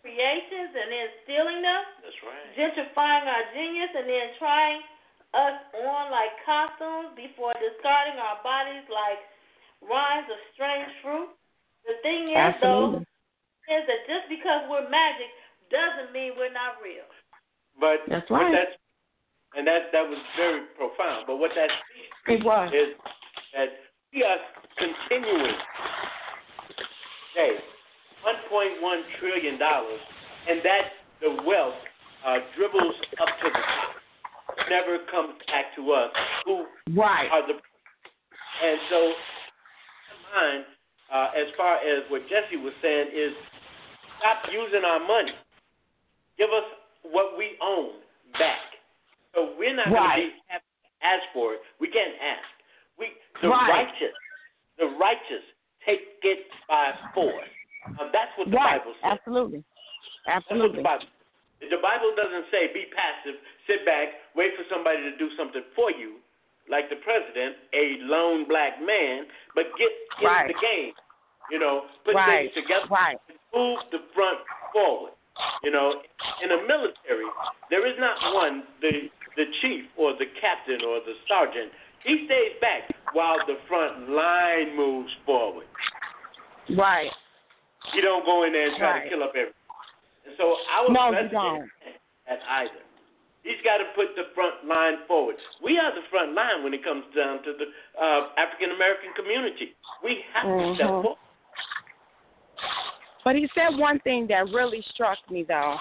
[0.00, 1.82] creations and then stealing them.
[2.02, 2.54] That's right.
[2.54, 4.80] gentrifying our genius and then trying
[5.34, 9.18] us on like costumes before discarding our bodies like
[9.82, 11.34] rinds of strange fruit.
[11.84, 13.02] The thing is, Absolutely.
[13.02, 15.26] though, is that just because we're magic
[15.70, 17.06] doesn't mean we're not real.
[17.78, 18.52] But That's what right.
[18.54, 18.76] that's
[19.56, 21.24] and that that was very profound.
[21.26, 22.68] But what that speaks It was.
[22.72, 22.92] is
[23.54, 23.68] that
[24.12, 24.40] we are
[24.76, 25.56] continuing
[27.34, 27.56] today,
[28.24, 30.00] one point one trillion dollars,
[30.48, 30.84] and that
[31.20, 31.78] the wealth
[32.26, 33.92] uh, dribbles up to the top,
[34.68, 36.10] never comes back to us.
[36.44, 37.28] Who Right.
[37.30, 40.64] are the and so in mind
[41.12, 43.32] uh, as far as what Jesse was saying is
[44.18, 45.32] stop using our money.
[46.38, 46.68] Give us
[47.02, 48.00] what we own
[48.38, 48.76] back.
[49.34, 51.60] So we're not going to be have to ask for it.
[51.80, 52.48] We can't ask.
[52.98, 53.68] We the Right.
[53.68, 54.16] righteous,
[54.78, 55.44] the righteous
[55.84, 57.48] take it by force.
[57.96, 58.80] Now, that's what the Right.
[58.80, 59.12] Bible says.
[59.20, 59.64] Absolutely.
[60.26, 60.78] Absolutely.
[60.78, 61.06] the Bible.
[61.60, 65.90] The Bible doesn't say be passive, sit back, wait for somebody to do something for
[65.90, 66.20] you,
[66.68, 69.88] like the president, a lone black man, but get
[70.20, 70.48] in Right.
[70.48, 70.92] the game.
[71.48, 72.52] You know, put Right.
[72.52, 73.18] things together, Right.
[73.54, 74.40] move the front
[74.72, 75.12] forward.
[75.62, 76.00] You know,
[76.42, 77.26] in the military,
[77.70, 81.70] there is not one the the chief or the captain or the sergeant.
[82.04, 85.66] He stays back while the front line moves forward.
[86.72, 87.10] Right.
[87.94, 89.02] You don't go in there and try Right.
[89.04, 89.52] to kill up everything.
[90.24, 91.70] And so our No, president
[92.26, 92.82] at either.
[93.44, 95.36] He's got to put the front line forward.
[95.62, 97.66] We are the front line when it comes down to the
[98.00, 99.76] uh, African American community.
[100.02, 101.02] We have to step Mhm.
[101.02, 101.18] forward.
[103.26, 105.74] But he said one thing that really struck me though,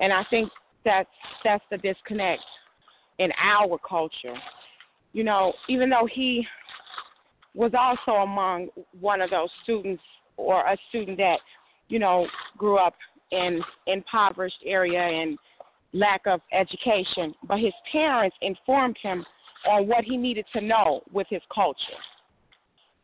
[0.00, 0.50] and I think
[0.84, 1.08] that's
[1.42, 2.42] that's the disconnect
[3.18, 4.34] in our culture.
[5.14, 6.46] You know, even though he
[7.54, 8.68] was also among
[9.00, 10.02] one of those students
[10.36, 11.38] or a student that,
[11.88, 12.26] you know,
[12.58, 12.96] grew up
[13.30, 15.38] in impoverished area and
[15.94, 19.24] lack of education, but his parents informed him
[19.70, 21.78] on what he needed to know with his culture.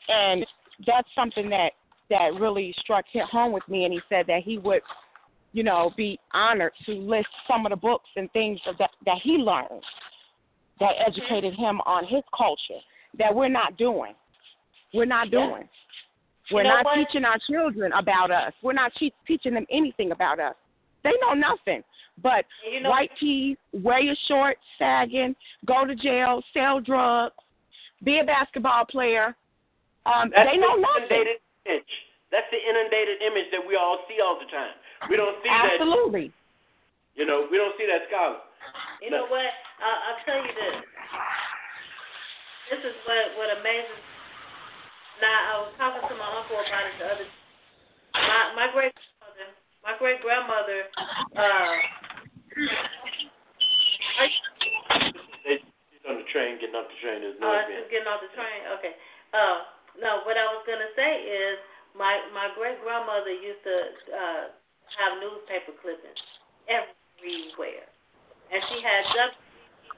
[0.08, 0.44] And
[0.86, 1.70] that's something that
[2.10, 4.82] that really struck hit home with me and he said that he would
[5.52, 9.32] you know be honored to list some of the books and things that that he
[9.32, 9.82] learned
[10.80, 12.80] that educated him on his culture
[13.18, 14.14] that we're not doing.
[14.94, 15.68] We're not doing.
[16.50, 16.94] We're you know not what?
[16.96, 18.52] teaching our children about us.
[18.62, 20.54] We're not te- teaching them anything about us.
[21.04, 21.82] They know nothing.
[22.22, 27.34] But you know, white tees, wear your shorts sagging, go to jail, sell drugs,
[28.02, 29.36] be a basketball player.
[30.06, 31.24] Um, they know nothing.
[31.66, 31.92] Image.
[32.30, 34.74] That's the inundated image that we all see all the time.
[35.10, 35.74] We don't see Absolutely.
[35.74, 35.82] that.
[35.82, 36.26] Absolutely.
[37.18, 38.38] You know, we don't see that scholar.
[39.02, 39.50] You know what?
[39.82, 40.76] I'll, I'll tell you this.
[42.70, 43.98] This is what what amazes.
[45.18, 47.28] Now I was talking to my uncle about it the other.
[48.14, 49.48] My my great grandmother,
[49.82, 50.80] my great grandmother.
[51.34, 51.74] Uh,
[55.90, 57.20] She's on the train, getting off the train.
[57.26, 57.50] There's no.
[57.50, 58.60] Uh, she's getting off the train.
[58.78, 58.94] Okay.
[59.34, 59.66] Uh,
[59.98, 61.58] no, what I was gonna say is
[61.98, 63.76] my my great grandmother used to
[64.14, 64.44] uh,
[64.94, 66.22] have newspaper clippings
[66.70, 67.88] everywhere,
[68.54, 69.50] and she had W.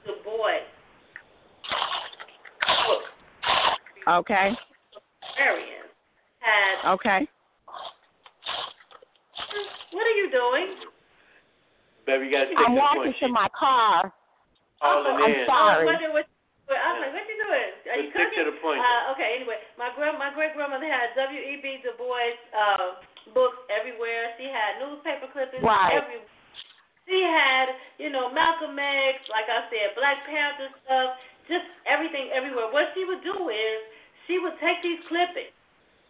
[0.03, 0.65] Du Bois
[4.07, 4.51] Okay.
[5.39, 5.87] Arian
[6.39, 6.91] had.
[6.91, 7.27] Okay.
[9.93, 10.75] What are you doing?
[12.05, 14.11] Baby, you gotta I'm walking to my car.
[14.81, 15.87] Oh, I'm sorry.
[15.87, 16.27] Oh, what,
[16.67, 17.32] what, I was like, what
[17.97, 18.17] you doing?
[18.17, 18.39] Are you cooking?
[18.41, 18.79] to the point.
[18.81, 21.37] Uh, okay, anyway, my grand my great grandmother had W.
[21.37, 21.61] E.
[21.61, 21.81] B.
[21.85, 23.01] Du Bois uh,
[23.33, 24.33] books everywhere.
[24.37, 25.97] She had newspaper clippings right.
[25.97, 26.29] everywhere.
[27.03, 27.67] She had,
[27.99, 31.19] you know, Malcolm X, like I said, Black Panther stuff,
[31.51, 32.71] just everything everywhere.
[32.71, 33.77] What she would do is
[34.23, 35.51] she would take these clippings,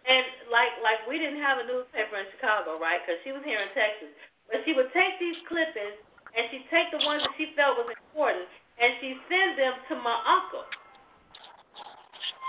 [0.05, 3.01] and like like we didn't have a newspaper in Chicago, right?
[3.01, 4.13] Because she was here in Texas.
[4.51, 5.97] But she would take these clippings
[6.33, 8.45] and she'd take the ones that she felt was important
[8.77, 10.65] and she'd send them to my uncle.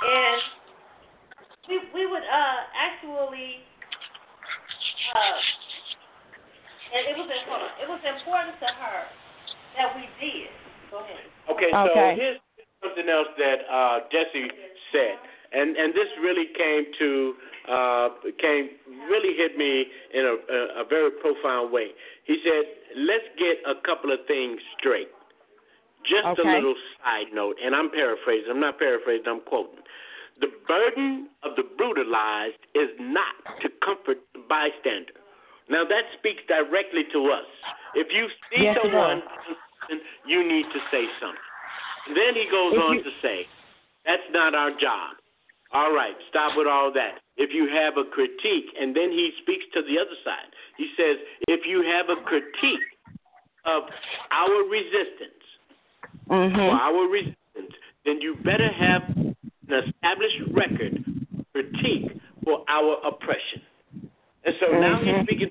[0.03, 0.41] And
[1.69, 3.63] we we would uh actually
[5.15, 5.39] uh
[6.95, 9.01] and it was important it was important to her
[9.79, 10.51] that we did.
[10.91, 11.27] Go ahead.
[11.51, 12.15] Okay, so okay.
[12.19, 12.41] here's
[12.83, 14.51] something else that uh Jesse
[14.93, 15.19] said
[15.55, 17.35] and and this really came to
[17.71, 18.09] uh,
[18.43, 18.69] came
[19.09, 21.95] really hit me in a, a, a very profound way.
[22.27, 22.65] He said,
[22.99, 25.09] "Let's get a couple of things straight."
[26.05, 26.45] Just okay.
[26.45, 28.53] a little side note, and I'm paraphrasing.
[28.53, 29.25] I'm not paraphrasing.
[29.27, 29.81] I'm quoting.
[30.41, 35.17] The burden of the brutalized is not to comfort the bystander.
[35.71, 37.49] Now that speaks directly to us.
[37.95, 39.23] If you see yes, someone,
[40.27, 41.49] you need to say something.
[42.13, 43.05] Then he goes if on you...
[43.05, 43.47] to say,
[44.05, 45.17] "That's not our job."
[45.73, 47.19] All right, stop with all that.
[47.37, 50.47] If you have a critique, and then he speaks to the other side.
[50.79, 52.87] He says, if you have a critique
[53.67, 53.83] of
[54.31, 55.44] our resistance,
[56.29, 56.61] mm-hmm.
[56.61, 59.37] or our resistance, then you better have an
[59.69, 61.05] established record
[61.53, 63.63] critique for our oppression.
[64.45, 64.81] And so mm-hmm.
[64.81, 65.25] now he's mm-hmm.
[65.25, 65.51] speaking,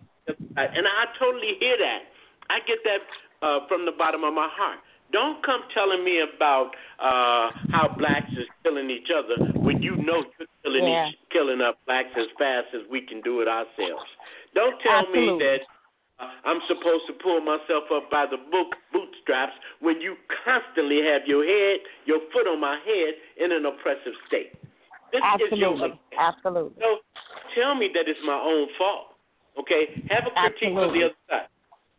[0.56, 2.02] and I totally hear that.
[2.50, 3.02] I get that
[3.42, 4.80] uh, from the bottom of my heart.
[5.12, 10.26] Don't come telling me about uh, how blacks is killing each other when you know
[10.40, 11.10] you're killing yeah.
[11.10, 14.10] each, killing up blacks as fast as we can do it ourselves.
[14.56, 15.38] Don't tell Absolutely.
[15.38, 15.60] me that
[16.46, 21.44] I'm supposed to pull myself up by the book, bootstraps when you constantly have your
[21.44, 24.54] head, your foot on my head in an oppressive state.
[25.12, 25.94] This Absolutely.
[25.94, 26.76] Is your, Absolutely.
[26.82, 27.04] So
[27.54, 29.14] tell me that it's my own fault.
[29.60, 30.02] Okay?
[30.10, 30.84] Have a critique Absolutely.
[30.84, 31.50] of the other side.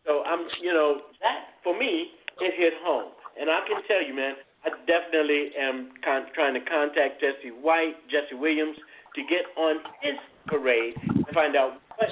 [0.06, 2.10] So I'm, you know, that for me
[2.40, 3.12] it hit home.
[3.40, 4.34] And I can tell you, man,
[4.64, 8.76] I definitely am con- trying to contact Jesse White, Jesse Williams,
[9.14, 12.10] to get on his parade and find out what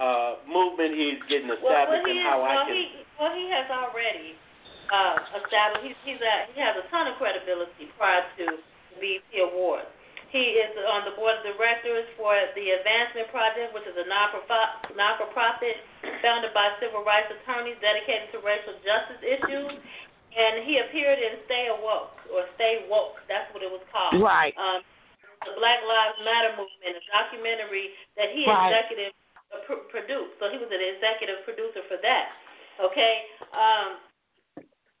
[0.00, 2.74] uh, movement he's getting established well, well, and how well, I can.
[2.74, 2.86] He,
[3.20, 4.32] well, he has already
[4.88, 5.84] uh, established.
[5.84, 9.92] He's, he's a, he has a ton of credibility prior to the BET Awards.
[10.30, 14.94] He is on the board of directors for the Advancement Project, which is a non-profit,
[14.94, 15.76] non-for-profit
[16.22, 19.74] founded by civil rights attorneys dedicated to racial justice issues.
[20.30, 23.18] And he appeared in Stay Awoke or Stay Woke.
[23.26, 24.22] That's what it was called.
[24.22, 24.54] Right.
[24.54, 24.86] Um,
[25.42, 28.70] the Black Lives Matter movement, a documentary that he right.
[28.70, 29.10] executive
[29.66, 30.38] pr- produced.
[30.38, 32.26] So he was an executive producer for that.
[32.78, 33.14] Okay.
[33.52, 33.98] Um,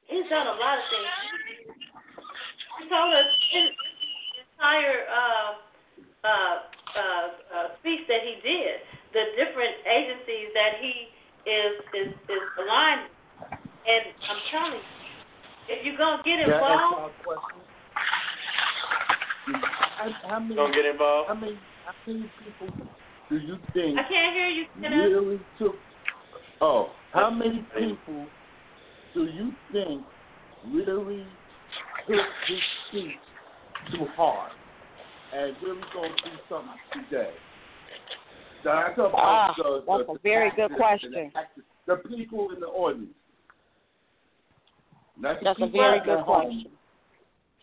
[0.06, 1.10] he's done a lot of things.
[2.82, 3.70] He told us in
[4.60, 5.50] entire uh,
[6.24, 8.82] uh, uh, uh, speech that he did,
[9.12, 11.08] the different agencies that he
[11.48, 13.08] is is, is aligned.
[13.88, 17.14] And I'm telling you, if you're gonna get involved,
[19.96, 21.28] how, how many, gonna get involved.
[21.28, 22.68] How many, how many people
[23.30, 23.96] do you think?
[23.98, 24.64] I can't hear you.
[24.80, 25.76] Really took.
[26.60, 28.26] Oh, how many people
[29.14, 30.02] do you think
[30.66, 31.24] really
[32.06, 32.16] took
[32.48, 33.12] this speech
[33.92, 34.50] too hard
[35.32, 37.30] and really going to do something today?
[38.62, 41.12] That's, ah, the, that's the, a very good question.
[41.12, 41.30] The,
[41.86, 43.08] the, people in the audience.
[45.18, 46.66] Not that's a very good question.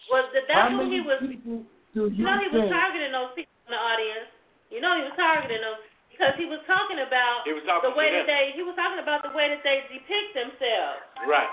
[0.10, 1.20] Was that that's How who he many was?
[1.22, 4.32] people do You you know he was targeting those people in the audience.
[4.70, 5.78] You know he was targeting them
[6.12, 9.00] because he was talking about He was talking the way that they he was talking
[9.00, 11.02] about the way that they depict themselves.
[11.24, 11.52] Right.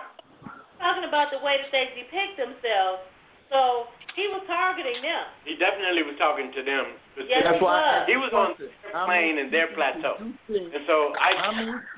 [0.82, 3.06] Talking about the way that they depict themselves.
[3.52, 3.86] So
[4.18, 5.24] he was targeting them.
[5.46, 6.94] He definitely was talking to them.
[7.28, 8.06] Yes, That's he why was.
[8.10, 10.18] He was on their plane and their plateau.
[10.18, 11.30] do you think- And so I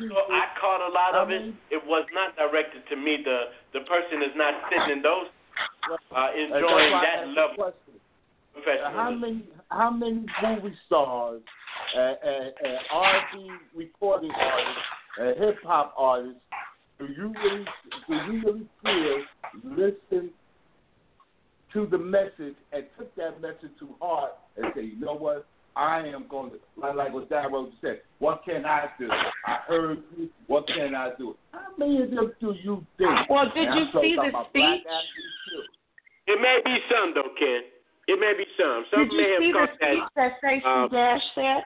[0.05, 0.16] so?
[0.29, 1.52] I caught a lot of it.
[1.72, 3.24] It was not directed to me.
[3.24, 5.29] The the person is not sitting in those
[6.12, 7.94] uh, enjoying that's why I that level question.
[8.57, 11.42] of How many how many movie stars
[11.96, 14.83] uh, uh, uh, and, and, and R&B recording artists
[15.18, 16.40] and hip hop artists
[16.98, 17.64] do you really
[18.09, 20.31] do you really feel listen
[21.76, 26.07] to the message and took that message to heart and say, you know what, I
[26.09, 28.00] am going to like, like what Darrow said.
[28.18, 29.09] What can I do?
[29.46, 30.31] I heard you.
[30.46, 31.37] What can I do?
[31.52, 33.29] How many of them do you think?
[33.29, 34.87] Well, did And you I'm see the speech?
[36.29, 37.61] It may be some though, Ken.
[38.08, 38.84] It may be some.
[38.90, 39.92] Some Did may you have see the caught that.
[39.92, 41.62] speech that Stacey um, Dash said?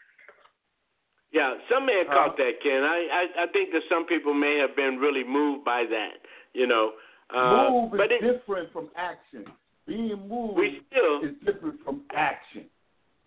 [1.32, 2.14] Yeah, some may have Huh?
[2.28, 2.82] caught that, Ken.
[2.82, 3.06] I,
[3.38, 6.18] I I think that some people may have been really moved by that.
[6.54, 6.92] You know,
[7.34, 9.44] uh, Move is but it, different from action.
[9.86, 12.64] Being moved we still is different from action.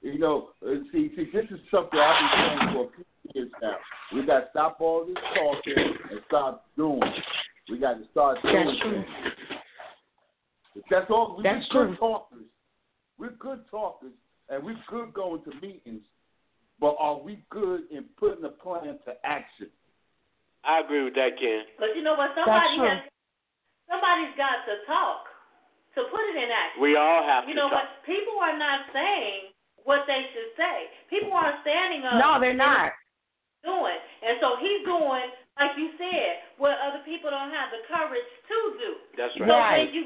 [0.01, 3.05] You know, uh, see, see, this is something I've been saying for a few
[3.41, 3.77] years now.
[4.13, 7.01] We got to stop all this talking and start doing.
[7.69, 8.91] We got to start doing That's true.
[8.91, 10.85] things.
[10.89, 11.35] That's all.
[11.37, 11.95] We're That's good true.
[11.97, 12.32] talkers.
[13.19, 14.13] We're good talkers,
[14.49, 16.03] and we're good going to meetings.
[16.79, 19.69] But are we good in putting a plan to action?
[20.65, 21.63] I agree with that, Ken.
[21.77, 22.31] But you know what?
[22.35, 22.87] That's Somebody true.
[22.89, 22.99] has
[23.87, 25.27] somebody's got to talk
[25.95, 26.81] to put it in action.
[26.81, 27.85] We all have You to know talk.
[27.85, 28.03] what?
[28.07, 29.53] People are not saying
[29.85, 30.77] what they should say.
[31.11, 32.17] People aren't standing up.
[32.17, 32.91] No, they're not.
[33.63, 33.95] Doing,
[34.27, 38.57] and so he's doing like you said, what other people don't have the courage to
[38.81, 38.91] do.
[39.13, 39.53] That's So right.
[39.53, 39.79] Right.
[39.85, 40.03] when you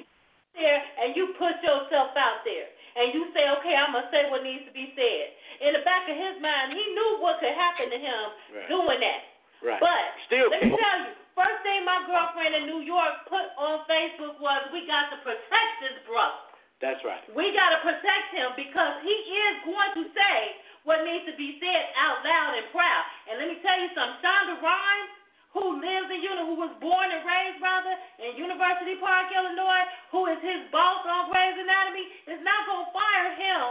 [0.60, 2.68] there and you put yourself out there
[2.98, 5.26] and you say, okay, I'm gonna say what needs to be said.
[5.62, 8.68] In the back of his mind, he knew what could happen to him Right.
[8.70, 9.22] doing that.
[9.62, 9.82] Right.
[9.82, 13.86] But Still, let me tell you, first thing my girlfriend in New York put on
[13.90, 16.46] Facebook was, we got to protect this brother.
[16.78, 17.22] that's right.
[17.34, 20.38] We got to protect him because he is going to say
[20.86, 23.04] what needs to be said out loud and proud.
[23.30, 25.10] And let me tell you something, Shonda Rhimes,
[25.58, 30.30] who lives in Uni, who was born and raised rather in University Park, Illinois, who
[30.30, 33.64] is his boss on Grey's Anatomy, is not going to fire him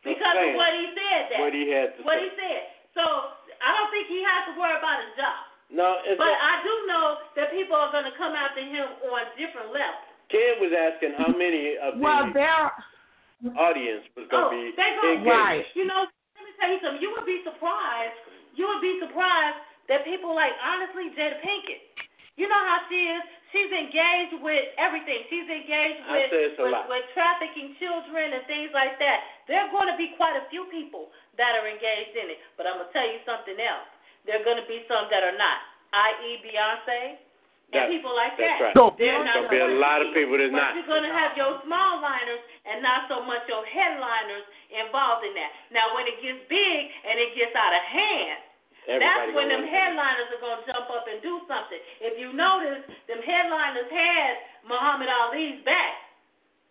[0.00, 1.22] because of what he said.
[1.30, 2.24] That What he had to what say.
[2.26, 2.62] he said.
[2.96, 3.04] So
[3.60, 5.38] I don't think he has to worry about his job.
[5.72, 9.24] No, it's But I do know that people are going to come after him on
[9.40, 10.04] different levels.
[10.28, 12.68] Ken was asking how many of Well, the there.
[13.56, 15.32] audience was going to Oh, be they're gonna, engaged.
[15.32, 15.64] Right.
[15.76, 16.04] You know,
[16.36, 17.00] let me tell you something.
[17.00, 18.16] You would be surprised.
[18.52, 19.56] You would be surprised
[19.92, 21.84] that people like, honestly, Jada Pinkett.
[22.40, 23.22] You know how she is.
[23.52, 25.28] She's engaged with everything.
[25.28, 29.20] She's engaged with say it's a with, with trafficking children and things like that.
[29.44, 32.40] There are going to be quite a few people that are engaged in it.
[32.56, 33.84] But I'm gonna tell you something else.
[34.24, 35.58] There are going to be some that are not,
[35.92, 37.20] i.e., Beyonce
[37.72, 38.64] and people like that's that.
[38.70, 38.74] right.
[38.76, 40.76] So They're Beyonce- not be a lot of people that's not.
[40.76, 45.32] you're going to have your small liners and not so much your headliners involved in
[45.36, 45.50] that.
[45.72, 48.40] Now, when it gets big and it gets out of hand,
[48.88, 51.78] Everybody that's when them headliners are going to jump up and do something.
[52.02, 54.32] If you notice, them headliners had
[54.66, 56.02] Muhammad Ali's back.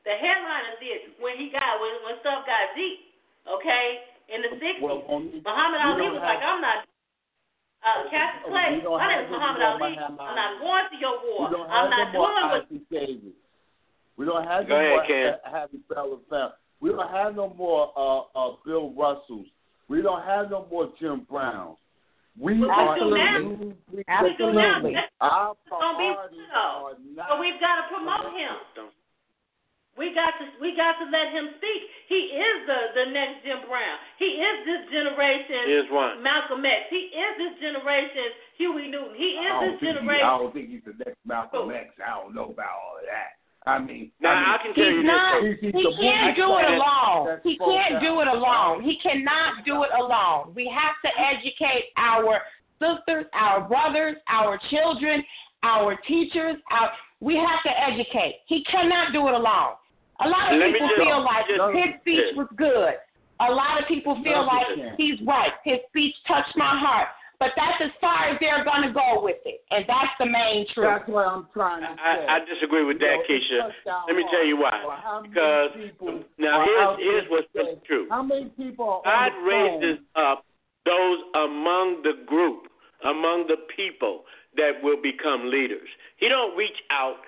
[0.04, 3.16] The headliners did when he got when when stuff got deep.
[3.48, 3.86] Okay,
[4.30, 6.86] in the '60s, Well, only- Muhammad Ali was have- like, I'm not.
[7.82, 9.98] Uh, Cassius We Clay, don't my name is Muhammad Ali.
[9.98, 11.48] I'm not going to your war.
[11.48, 13.34] I'm not no more doing what Ossie Davis.
[14.18, 15.34] We don't have Go no ahead, more Ken.
[15.50, 16.54] Happy Fellow Found.
[16.80, 19.48] We don't have no more uh, uh, Bill Russells.
[19.88, 21.78] We don't have no more Jim Browns.
[22.40, 23.38] We But we are do now.
[23.40, 24.04] new now.
[24.08, 24.94] Absolutely.
[24.96, 26.88] That's Our gonna be priorities though.
[26.88, 27.28] are not.
[27.30, 28.56] But we've got to promote him.
[30.00, 31.82] We got to we got to let him speak.
[32.08, 33.98] He is the the next Jim Brown.
[34.18, 36.24] He is this generation's Is one.
[36.24, 36.88] Malcolm X.
[36.90, 39.16] He is this generation's Huey Newton.
[39.20, 40.24] He is this don't, he, generation.
[40.26, 41.92] I don't think he's the next Malcolm X.
[42.00, 43.41] I don't know about all of that.
[43.68, 45.42] I mean, Now, I mean, I can tell you He's not.
[45.44, 45.60] this.
[45.62, 47.40] He's- he's He can't do it alone.
[47.44, 48.82] He can't do it alone.
[48.82, 50.54] He cannot do it alone.
[50.56, 52.42] We have to educate our
[52.80, 55.24] sisters, our brothers, our children,
[55.64, 56.58] our teachers.
[56.72, 58.42] Our we have to educate.
[58.48, 59.76] He cannot do it alone.
[60.22, 62.96] A lot of Let people just- feel like just- his speech was good.
[63.42, 65.54] A lot of people feel No, like he's right.
[65.64, 67.10] His speech touched my heart.
[67.42, 70.70] But that's as far as they're going to go with it, and that's the main
[70.78, 70.86] truth.
[70.94, 72.22] That's what I'm trying to say.
[72.30, 74.06] I, I disagree with You that, know, Keisha.
[74.06, 74.78] Let me tell you why.
[74.86, 75.74] Well, how many Because
[76.38, 77.74] now are here's here's what's today?
[77.74, 78.06] really true.
[78.14, 80.22] How many people are God raises phone?
[80.22, 80.46] up
[80.86, 82.70] those among the group,
[83.10, 84.22] among the people
[84.58, 85.90] that will become leaders.
[86.18, 87.26] He don't reach out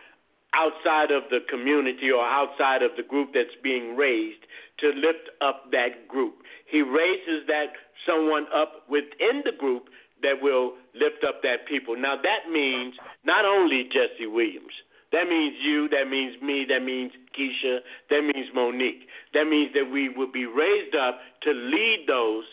[0.54, 4.46] outside of the community or outside of the group that's being raised
[4.78, 6.36] to lift up that group.
[6.70, 7.74] He raises that
[8.06, 9.90] someone up within the group
[10.24, 11.96] that will lift up that people.
[11.96, 14.74] Now that means not only Jesse Williams.
[15.14, 19.06] That means you, that means me, that means Keisha, that means Monique.
[19.38, 22.46] That means that we will be raised up to lead those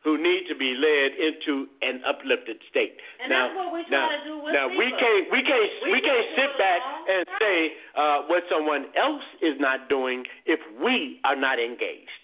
[0.00, 2.96] who need to be led into an uplifted state.
[3.20, 4.80] And now, that's what we're now, to do with now people.
[4.80, 7.36] we can't we can't we, We can't can sit back and time.
[7.42, 7.56] say
[7.98, 12.22] uh, what someone else is not doing if we are not engaged.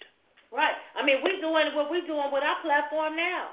[0.49, 0.73] Right.
[0.95, 3.51] I mean, we're doing what we're doing with our platform now.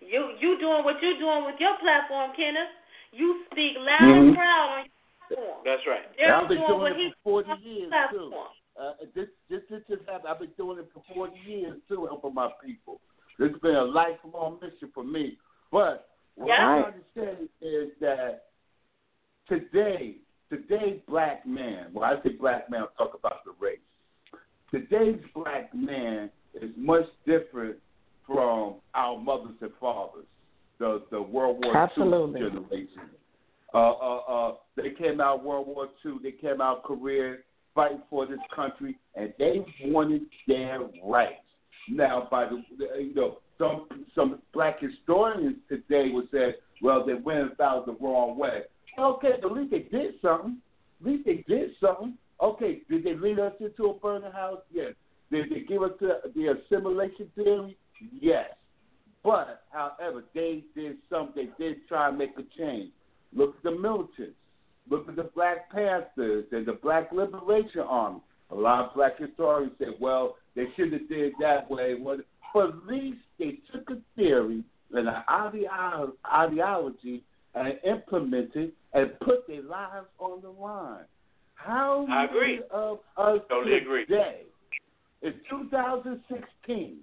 [0.00, 2.72] You you doing what you're doing with your platform, Kenneth.
[3.12, 4.34] You speak loud and Mhm.
[4.34, 4.92] proud on your
[5.28, 5.64] platform.
[5.64, 6.16] That's right.
[6.16, 8.34] Darol's I've been doing doing it for 40 doing on his years, too.
[8.76, 10.28] Uh, this, this, this just happened.
[10.28, 13.00] I've been doing it for 40 years too, helping my people.
[13.38, 15.38] This has been a lifelong mission for me.
[15.70, 16.68] But what Yeah.
[16.68, 18.46] I understand is that
[19.48, 20.16] today,
[20.48, 23.80] today's black man, well, I say black man, I'll talk about the race.
[24.70, 27.76] Today's black man is much different
[28.32, 30.26] from our mothers and fathers,
[30.78, 32.40] the the World War Absolutely.
[32.40, 33.10] II generation.
[33.74, 36.16] Uh, uh, uh, they came out World War II.
[36.22, 37.36] They came out Korea
[37.74, 41.34] fighting for this country, and they wanted their rights.
[41.88, 42.62] Now, by the
[43.00, 48.38] you know, some some black historians today would say, well, they went about the wrong
[48.38, 48.62] way.
[48.98, 50.58] Okay, at least they did something.
[51.00, 52.14] At least they did something.
[52.40, 54.60] Okay, did they lead us into a burning house?
[54.72, 54.94] Yes.
[55.30, 57.76] Did they give us the, the assimilation theory?
[58.20, 58.46] Yes.
[59.22, 61.50] But, however, they did something.
[61.58, 62.90] They did try to make a change.
[63.34, 64.36] Look at the militants.
[64.88, 68.20] Look at the Black Panthers and the Black Liberation Army.
[68.50, 71.94] A lot of black historians say, well, they should have did that way.
[72.00, 72.18] Well,
[72.52, 77.22] But at least they took a theory and an ideo- ideology
[77.54, 81.04] and implemented and put their lives on the line.
[81.54, 82.54] How I agree.
[82.54, 84.06] many of us Totally agree.
[84.06, 84.42] today,
[85.22, 86.96] in 2016,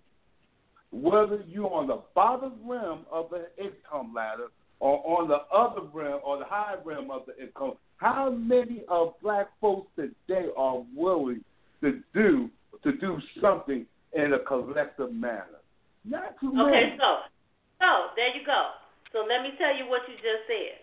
[0.91, 4.47] whether you're on the bottom rim of the income ladder
[4.79, 9.13] or on the other rim or the high rim of the income, how many of
[9.21, 11.43] black folks today are willing
[11.81, 12.49] to do
[12.83, 15.59] to do something in a collective manner?
[16.05, 16.97] Not too Okay, many.
[16.97, 17.25] so
[17.81, 18.71] so there you go.
[19.13, 20.77] So let me tell you what you just said.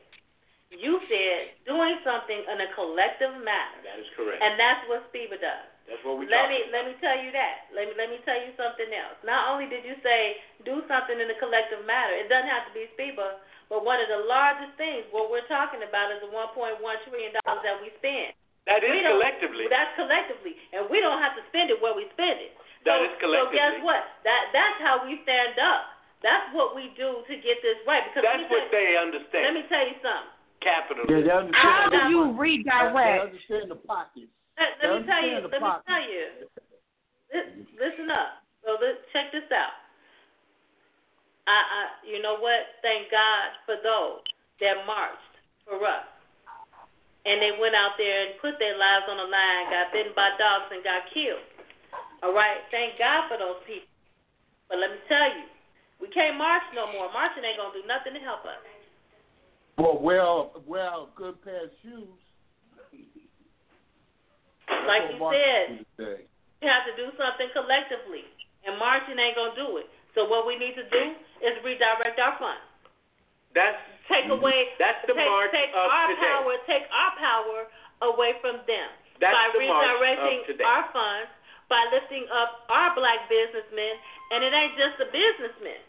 [0.75, 4.43] You said doing something in a collective manner, That is correct.
[4.43, 5.71] and that's what SPIBA does.
[5.85, 6.73] That's what we Let me about.
[6.73, 7.69] let me tell you that.
[7.77, 9.21] Let me let me tell you something else.
[9.21, 12.73] Not only did you say do something in a collective manner, it doesn't have to
[12.73, 16.81] be SPIBA, but one of the largest things what we're talking about is the 1.1
[17.05, 18.33] trillion dollars that we spend.
[18.65, 19.69] That is collectively.
[19.69, 22.57] That's collectively, and we don't have to spend it where we spend it.
[22.89, 23.61] That so, is collectively.
[23.61, 24.03] So guess what?
[24.25, 25.93] That that's how we stand up.
[26.25, 28.09] That's what we do to get this right.
[28.09, 30.33] Because That's me tell what you- they Let me tell you something.
[30.65, 31.13] Capitalism.
[31.13, 33.37] Yeah, they How do you They redirect?
[33.37, 34.33] understand the pockets.
[34.55, 35.43] Let, let me tell you.
[35.43, 36.27] understand the Let me tell you.
[37.79, 38.45] Listen up.
[38.63, 39.75] So li- check this out.
[41.45, 42.81] I, I, you know what?
[42.81, 44.25] Thank God for those
[44.65, 45.35] that marched
[45.69, 46.09] for us,
[47.29, 50.33] and they went out there and put their lives on the line, got bitten by
[50.41, 51.45] dogs, and got killed.
[52.25, 52.65] All right.
[52.73, 53.91] Thank God for those people.
[54.73, 55.45] But let me tell you,
[56.01, 57.13] we can't march no more.
[57.13, 58.63] Marching ain't gonna do nothing to help us.
[59.77, 60.25] Well, wear
[60.65, 62.24] wear a good pair of shoes.
[64.69, 66.27] Like you said, marching.
[66.61, 68.25] We have to do something collectively,
[68.65, 69.89] and marching ain't gonna do it.
[70.15, 71.05] So what we need to do
[71.45, 72.65] is redirect our funds.
[73.53, 76.21] That's Take away, That's the take, march take of our today.
[76.21, 77.59] power, take our power
[78.13, 80.65] away from them That's by the march redirecting of today.
[80.65, 81.31] our funds,
[81.73, 83.97] by lifting up our black businessmen,
[84.33, 85.81] and it ain't just the businessmen.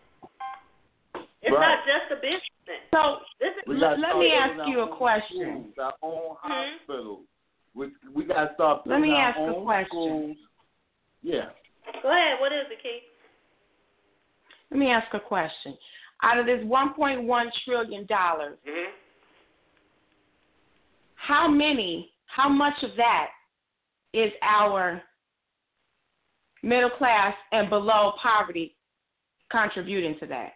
[1.44, 1.76] It's Right.
[1.76, 2.82] not just the businessmen.
[2.96, 5.74] So This is Let- let me ask you a question.
[5.78, 6.38] Our own Mhm.
[6.40, 7.28] hospitals.
[8.26, 9.88] We we gotta start Let me ask a question.
[9.90, 10.38] schools.
[11.22, 11.50] Yeah.
[12.02, 12.40] go ahead.
[12.40, 13.04] What is it, Keith?
[14.72, 15.78] let me ask a question.
[16.24, 18.92] Out of this 1.1 trillion dollars, hmm
[21.16, 23.30] how many, how much of that
[24.14, 25.02] is our
[26.62, 28.76] middle class and below poverty
[29.50, 30.52] contributing to that?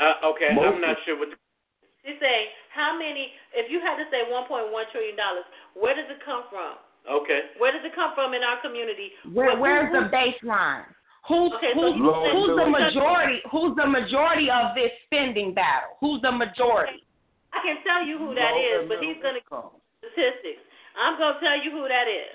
[0.00, 1.28] Uh, okay, Most I'm not sure what.
[1.30, 1.36] The,
[2.04, 3.30] She's saying how many?
[3.54, 4.46] If you had to say 1.1
[4.90, 6.78] trillion dollars, where does it come from?
[7.02, 7.50] okay.
[7.58, 9.10] Where does it come from in our community?
[9.34, 10.86] Where, What- where's who- the baseline?
[11.30, 13.42] Who's Okay, so who's, who's the majority?
[13.50, 15.94] Who's the majority of this spending battle?
[16.02, 17.04] Who's the majority?
[17.54, 19.70] I can tell you who that Low is, but he's going to income.
[19.98, 20.62] statistics.
[20.98, 22.34] I'm going to tell you who that is.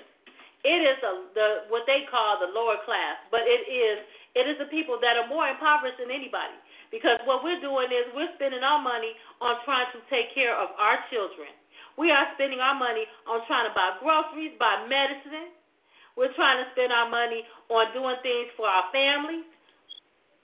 [0.64, 3.98] It is a, the what they call the lower class, but it is
[4.34, 6.54] it is the people that are more impoverished than anybody.
[6.88, 9.12] Because what we're doing is we're spending our money
[9.44, 11.52] on trying to take care of our children.
[12.00, 15.52] We are spending our money on trying to buy groceries, buy medicine.
[16.16, 19.46] We're trying to spend our money on doing things for our families.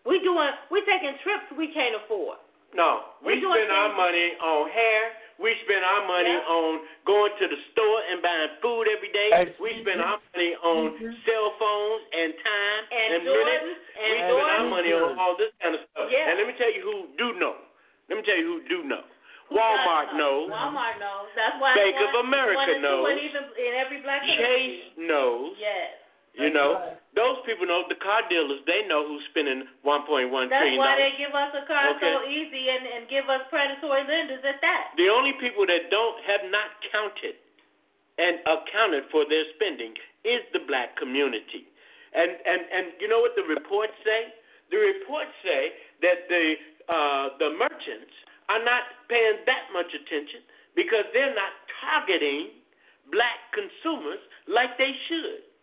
[0.05, 2.39] We doing we taking trips we can't afford.
[2.77, 5.24] No, we spend our money on hair.
[5.43, 6.47] We spend our money yep.
[6.47, 6.71] on
[7.03, 9.35] going to the store and buying food every day.
[9.59, 11.11] We spend our money on mm-hmm.
[11.27, 13.71] cell phones and time and, and minutes.
[13.99, 16.07] And we spend our money on all this kind of stuff.
[16.07, 16.31] Yeah.
[16.31, 17.59] And let me tell you who do know.
[18.07, 19.03] Let me tell you who do know.
[19.51, 20.49] Walmart knows.
[20.49, 21.29] Walmart knows.
[21.37, 23.11] That's why Bank of America knows.
[23.19, 25.59] Even in every black Chase knows.
[25.59, 26.04] Yes.
[26.35, 26.99] You know, right.
[27.15, 28.59] those people know the car dealers.
[28.67, 30.51] They know who's spending 1.1 That's trillion.
[30.51, 32.11] That's why they give us a car okay.
[32.11, 34.99] so easy and, and give us predatory lenders at that.
[34.99, 37.39] The only people that don't have not counted
[38.19, 39.95] and accounted for their spending
[40.27, 41.71] is the black community.
[42.15, 44.35] And and and you know what the reports say?
[44.75, 46.45] The reports say that the
[46.91, 48.15] uh, the merchants
[48.51, 50.43] are not paying that much attention
[50.75, 52.59] because they're not targeting
[53.11, 55.54] black consumers like they should.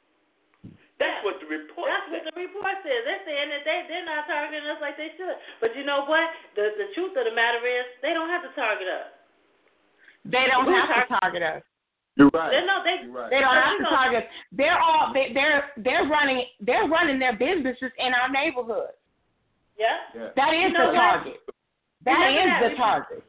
[1.02, 1.90] That's what the report.
[1.90, 2.14] That's says.
[2.14, 3.02] what the report says.
[3.10, 5.34] They're saying that they they're not targeting us like they should.
[5.58, 6.30] But you know what?
[6.54, 9.10] The the truth of the matter is they don't have to target us.
[10.30, 11.66] They don't have to target us.
[12.20, 12.54] You're right.
[12.54, 13.34] They, no, they right.
[13.34, 14.30] they don't have to target.
[14.54, 18.94] They're all they, they're they're running they're running their businesses in our neighborhood.
[19.80, 19.98] Yeah.
[20.14, 20.30] yeah.
[20.38, 21.42] That is you know the target.
[22.06, 22.62] That Remember is that?
[22.62, 23.22] the target.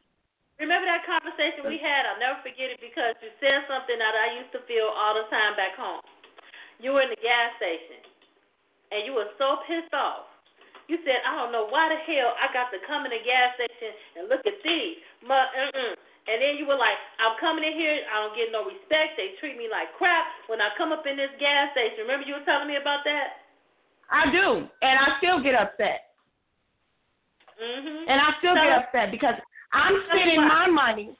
[0.61, 2.05] Remember that conversation we had?
[2.05, 5.25] I'll never forget it because you said something that I used to feel all the
[5.33, 6.05] time back home.
[6.81, 8.01] You were in the gas station
[8.93, 10.29] and you were so pissed off.
[10.91, 13.55] You said, I don't know why the hell I got to come in the gas
[13.55, 14.99] station and look at these.
[15.23, 15.95] Mm-mm.
[16.23, 19.19] And then you were like, I'm coming in here, I don't get no respect.
[19.19, 22.07] They treat me like crap when I come up in this gas station.
[22.07, 23.43] Remember you were telling me about that?
[24.11, 26.15] I do, and I still get upset.
[27.59, 28.07] Mm-hmm.
[28.07, 29.35] And I still get upset because
[29.71, 31.15] I'm spending my money.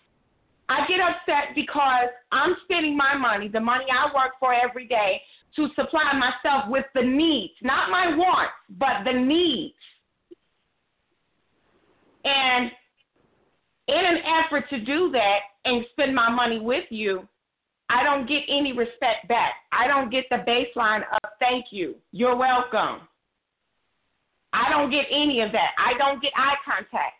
[0.70, 5.22] I get upset because I'm spending my money, the money I work for every day,
[5.56, 9.76] to supply myself with the needs, not my wants, but the needs.
[12.26, 12.72] And
[13.88, 17.28] in an effort to do that and spend my money with you,
[17.90, 19.54] I don't get any respect back.
[19.72, 21.96] I don't get the baseline of thank you.
[22.12, 23.08] You're welcome.
[24.54, 25.72] I don't get any of that.
[25.78, 27.16] I don't get eye contact.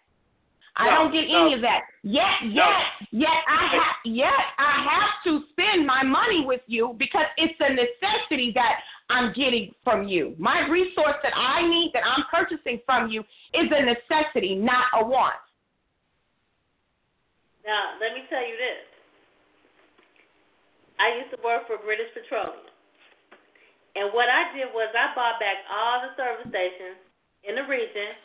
[0.76, 1.46] I no, don't get no.
[1.46, 1.82] any of that.
[2.02, 2.66] Yet, yet,
[3.12, 3.30] no.
[3.30, 7.70] yet I have yet I have to spend my money with you because it's a
[7.70, 10.34] necessity that I'm getting from you.
[10.40, 13.22] My resource that I need that I'm purchasing from you
[13.54, 15.38] is a necessity, not a want.
[17.64, 18.84] Now, let me tell you this.
[21.00, 22.66] I used to work for British Petroleum.
[23.96, 26.98] And what I did was I bought back all the service stations
[27.46, 28.18] in the region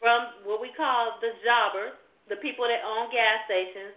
[0.00, 1.94] from what we call the jobbers,
[2.28, 3.94] the people that own gas stations.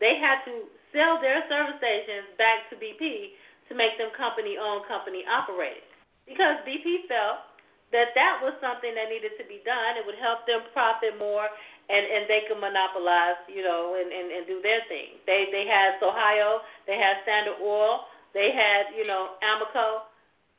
[0.00, 3.38] They had to sell their service stations back to BP
[3.70, 5.86] to make them company owned, company operated.
[6.26, 7.46] Because BP felt
[7.94, 10.00] that that was something that needed to be done.
[10.00, 11.46] It would help them profit more
[11.90, 15.18] and and they could monopolize, you know, and and, and do their thing.
[15.26, 20.06] They they had Ohio, they had Standard Oil, they had you know Amoco,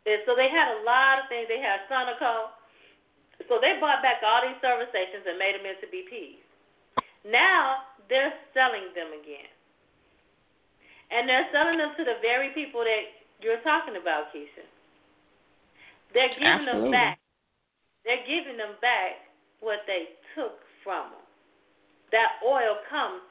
[0.06, 1.48] and so they had a lot of things.
[1.48, 2.52] They had Sunoco,
[3.48, 6.42] so they bought back all these service stations and made them into BPs.
[7.28, 9.50] Now they're selling them again.
[11.14, 13.04] And they're selling them to the very people that
[13.40, 14.66] you're talking about, Keisha.
[16.14, 16.90] They're giving Absolutely.
[16.90, 17.18] them back.
[18.06, 19.24] They're giving them back
[19.62, 21.26] what they took from them.
[22.12, 23.24] That oil comes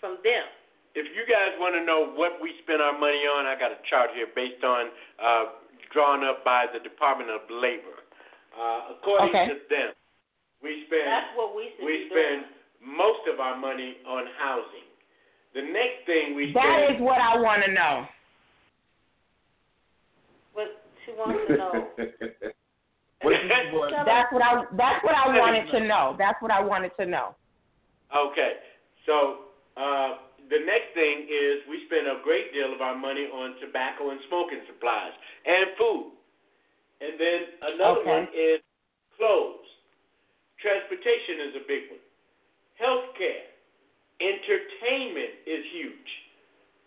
[0.00, 0.46] from them.
[0.96, 3.80] If you guys want to know what we spend our money on, I got a
[3.88, 4.90] chart here based on
[5.20, 5.44] uh,
[5.92, 7.97] drawn up by the Department of Labor.
[8.58, 9.46] Uh, according okay.
[9.54, 9.94] to them,
[10.62, 12.98] we spend That's what we, we spend doing.
[12.98, 14.88] most of our money on housing.
[15.54, 17.94] The next thing we that spend That is what I want to know.
[20.58, 21.86] What she wants to know.
[23.22, 26.14] that's what I that's what I wanted to know.
[26.18, 27.34] That's what I wanted to know.
[28.10, 28.58] Okay.
[29.06, 29.46] So
[29.78, 34.10] uh, the next thing is we spend a great deal of our money on tobacco
[34.10, 35.14] and smoking supplies
[35.46, 36.17] and food.
[37.00, 38.10] And then another okay.
[38.10, 38.60] one is
[39.14, 39.66] clothes.
[40.58, 42.04] Transportation is a big one.
[42.78, 43.46] Healthcare.
[44.18, 46.10] Entertainment is huge.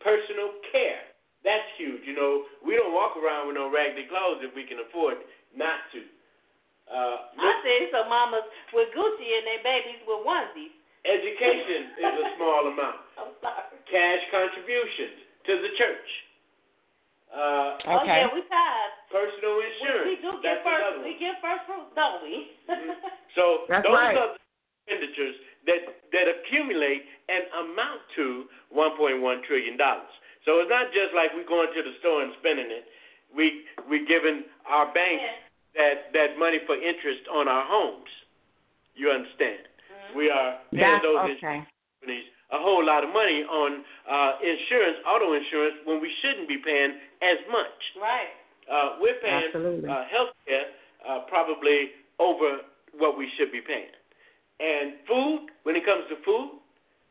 [0.04, 1.12] Personal care.
[1.48, 2.04] That's huge.
[2.04, 5.24] You know, we don't walk around with no raggedy clothes if we can afford
[5.56, 6.04] not to.
[6.92, 8.44] Uh, I see some mamas
[8.76, 10.76] with Gucci and their babies with onesies.
[11.08, 13.00] Education is a small amount.
[13.16, 13.80] I'm sorry.
[13.88, 16.10] Cash contributions to the church.
[17.32, 17.96] Uh, okay.
[17.96, 18.91] Oh yeah, we pass.
[19.12, 20.08] Personal insurance.
[20.08, 21.04] We, we do get That's first.
[21.04, 22.36] We get first fruit, don't we?
[22.68, 22.96] mm-hmm.
[23.38, 24.12] So That's those right.
[24.12, 24.44] are the
[24.84, 25.36] expenditures
[25.68, 25.82] that
[26.12, 30.12] that accumulate and amount to 1.1 trillion dollars.
[30.44, 32.92] So it's not just like we're going to the store and spending it.
[33.32, 35.32] We we're giving our banks
[35.80, 38.12] that that money for interest on our homes.
[39.00, 39.64] You understand?
[39.64, 40.18] Mm-hmm.
[40.20, 41.64] We are paying That's those okay.
[42.04, 46.60] companies a whole lot of money on uh, insurance, auto insurance, when we shouldn't be
[46.60, 47.80] paying as much.
[47.96, 48.36] Right.
[48.72, 49.90] Uh, we're paying Absolutely.
[49.90, 50.72] uh, health care
[51.04, 51.92] uh, probably
[52.24, 52.64] over
[52.96, 53.92] what we should be paying.
[54.64, 56.56] And food, when it comes to food,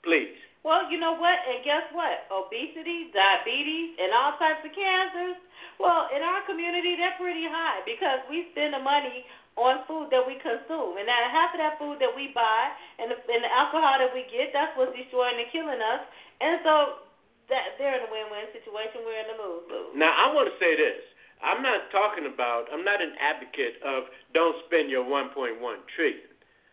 [0.00, 0.32] please.
[0.64, 1.36] Well, you know what?
[1.44, 2.24] And guess what?
[2.32, 5.36] Obesity, diabetes, and all types of cancers.
[5.80, 9.24] Well, in our community, they're pretty high because we spend the money
[9.56, 13.12] on food that we consume, and now half of that food that we buy and
[13.12, 16.00] the, and the alcohol that we get, that's what's destroying and killing us.
[16.40, 17.04] And so
[17.50, 19.02] that they're in a win-win situation.
[19.04, 19.92] We're in a lose-lose.
[19.98, 21.02] Now, I want to say this.
[21.42, 22.68] I'm not talking about.
[22.72, 25.56] I'm not an advocate of don't spend your 1.1
[25.96, 26.30] trillion.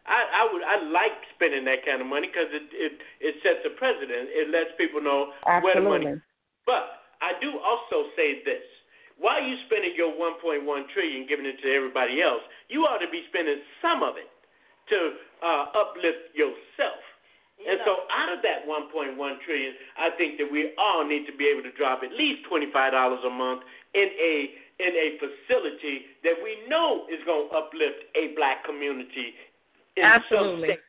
[0.07, 0.63] I, I would.
[0.63, 4.31] I like spending that kind of money because it, it it sets a precedent.
[4.31, 6.07] It lets people know where the money.
[6.07, 6.23] Absolutely.
[6.63, 8.63] But I do also say this:
[9.19, 10.63] while you spending your 1.1
[10.95, 14.31] trillion, giving it to everybody else, you ought to be spending some of it
[14.93, 14.97] to
[15.43, 17.03] uh, uplift yourself.
[17.59, 21.25] You And know, so, out of that 1.1 trillion, I think that we all need
[21.25, 23.65] to be able to drop at least $25 a month
[23.97, 24.33] in a
[24.77, 29.33] in a facility that we know is going to uplift a black community.
[29.97, 30.69] In Absolutely.
[30.69, 30.85] Some, state,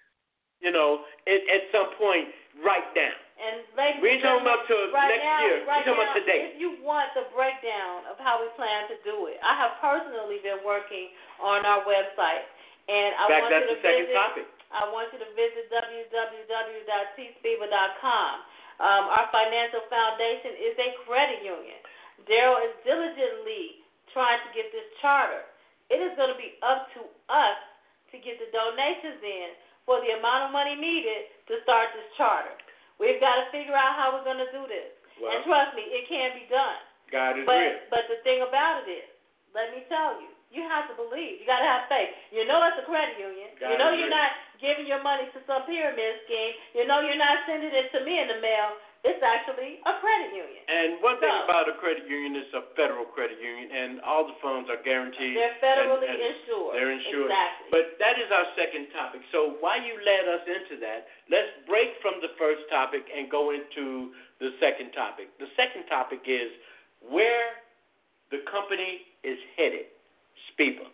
[0.60, 2.28] you know, at, at some point,
[2.60, 3.16] right now.
[3.40, 5.64] And ladies We ain't and talking about gentlemen, to right next now, year.
[5.64, 6.52] Right we talking now, about today.
[6.52, 10.44] If you want the breakdown of how we plan to do it, I have personally
[10.44, 11.08] been working
[11.40, 12.44] on our website,
[12.92, 14.20] and I In fact, want that's you the to second visit.
[14.20, 14.44] topic.
[14.68, 18.32] I want you to visit www.tspeaker.com.
[18.78, 21.80] Um, our financial foundation is a credit union.
[22.26, 25.44] Darol is diligently trying to get this charter.
[25.92, 27.58] It is going to be up to us
[28.12, 29.48] to get the donations in
[29.88, 32.52] for the amount of money needed to start this charter.
[33.00, 34.90] We've got to figure out how we're going to do this.
[35.20, 36.80] Well, and trust me, it can be done.
[37.08, 37.78] God is But real.
[37.88, 39.08] but the thing about it is,
[39.56, 41.40] let me tell you, you have to believe.
[41.40, 42.12] You got to have faith.
[42.32, 43.48] You know it's a credit union.
[43.60, 44.16] God you know you're real.
[44.16, 46.52] not giving your money to some pyramid scheme.
[46.76, 48.76] You know you're not sending it to me in the mail.
[49.06, 50.62] It's actually a credit union.
[50.66, 54.26] And one thing So- about a credit union is a federal credit union, and all
[54.26, 55.36] the funds are guaranteed.
[55.38, 56.74] They're federally and, and insured.
[56.74, 57.30] They're insured.
[57.30, 57.68] Exactly.
[57.70, 59.22] But that is our second topic.
[59.30, 63.50] So while you led us into that, let's break from the first topic and go
[63.54, 65.30] into the second topic.
[65.38, 66.50] The second topic is
[67.06, 67.62] where
[68.30, 69.86] the company is headed.
[70.52, 70.86] SPIBA.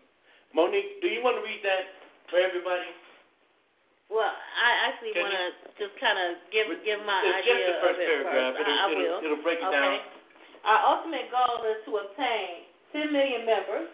[0.52, 1.84] Monique, do you want to read that
[2.28, 2.84] for everybody?
[4.12, 5.46] Well, I actually want to
[5.80, 8.52] just kind of give give my it's idea just the first of it paragraph.
[8.55, 8.61] first.
[8.61, 9.18] It'll, I, I it'll, will.
[9.24, 9.74] it'll break it okay.
[9.74, 9.98] down.
[10.64, 13.90] Our ultimate goal is to obtain 10 million members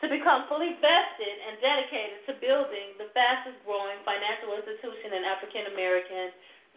[0.00, 5.74] to become fully vested and dedicated to building the fastest growing financial institution in African
[5.74, 6.30] American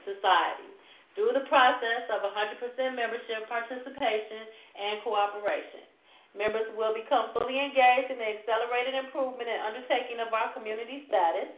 [0.04, 0.68] society
[1.14, 2.58] through the process of 100%
[2.96, 4.42] membership participation
[4.74, 5.86] and cooperation.
[6.34, 11.52] Members will become fully engaged in the accelerated improvement and undertaking of our community status,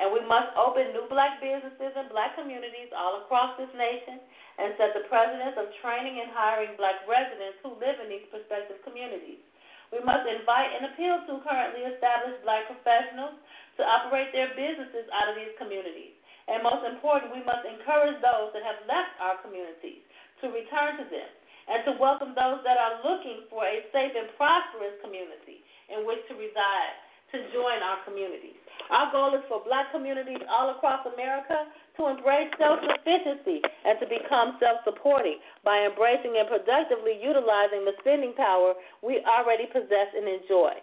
[0.00, 4.16] and we must open new black businesses in black communities all across this nation
[4.56, 8.80] and set the precedence of training and hiring black residents who live in these prospective
[8.80, 9.44] communities.
[9.92, 13.36] We must invite and appeal to currently established black professionals
[13.76, 16.16] to operate their businesses out of these communities.
[16.48, 20.00] And most important, we must encourage those that have left our communities
[20.40, 21.30] to return to them
[21.68, 25.60] and to welcome those that are looking for a safe and prosperous community
[25.92, 26.96] in which to reside
[27.32, 28.58] to join our communities.
[28.90, 34.06] Our goal is for black communities all across America to embrace self sufficiency and to
[34.10, 38.74] become self supporting by embracing and productively utilizing the spending power
[39.04, 40.74] we already possess and enjoy.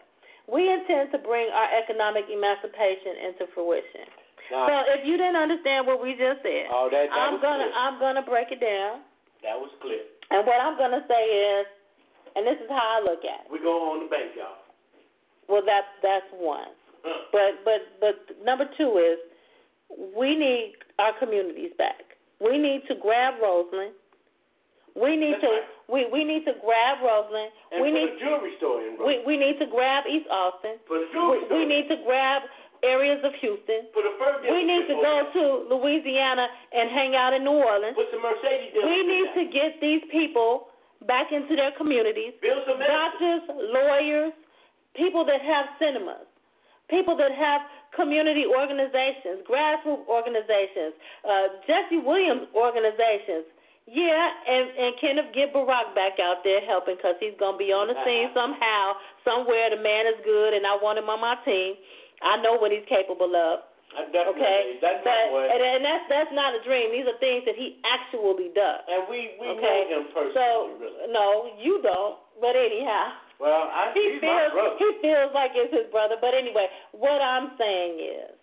[0.47, 4.07] We intend to bring our economic emancipation into fruition.
[4.47, 7.67] Now, So if you didn't understand what we just said, oh, that, that I'm gonna
[7.67, 7.75] clear.
[7.75, 9.03] I'm gonna break it down.
[9.43, 10.07] That was clear.
[10.31, 11.23] And what I'm gonna say
[11.59, 11.67] is,
[12.39, 13.51] and this is how I look at it.
[13.51, 14.66] We go on the bank, y'all.
[15.47, 16.69] Well, that's that's one.
[17.31, 19.17] But but but number two is,
[20.15, 22.03] we need our communities back.
[22.43, 23.93] We need to grab Roseland.
[24.97, 25.67] We need That's to right.
[25.87, 27.51] we we need to grab Roseland.
[27.71, 29.05] And we put need a jewelry store in, bro.
[29.07, 30.81] we we need to grab East Austin.
[30.89, 31.57] put a We, jewelry store.
[31.57, 32.41] we need to grab
[32.83, 33.89] areas of Houston.
[33.93, 37.93] Put a fur We need to go to Louisiana and hang out in New Orleans.
[37.95, 40.69] Put some Mercedes We need to get these people
[41.05, 42.33] back into their communities.
[42.41, 42.97] build some medicine.
[42.97, 44.33] Doctors, lawyers,
[44.97, 46.25] people that have cinemas,
[46.89, 47.61] people that have
[47.95, 53.47] community organizations, grassroots organizations, uh, Jesse Williams organizations.
[53.87, 57.87] Yeah, and and Kenneth get Barack back out there helping because he's gonna be on
[57.87, 59.71] the scene somehow, somewhere.
[59.71, 61.79] The man is good, and I want him on my team.
[62.19, 63.63] I know what he's capable of.
[63.95, 66.91] okay, that's but, what, and, and that's that's not a dream.
[66.91, 68.83] These are things that he actually does.
[68.91, 69.87] And we we okay?
[69.87, 70.35] know him personally.
[70.35, 70.47] So
[70.83, 71.15] really.
[71.15, 72.19] no, you don't.
[72.43, 73.23] But anyhow.
[73.39, 76.15] Well, I he feels he feels like it's his brother.
[76.19, 78.33] But anyway, what I'm saying is,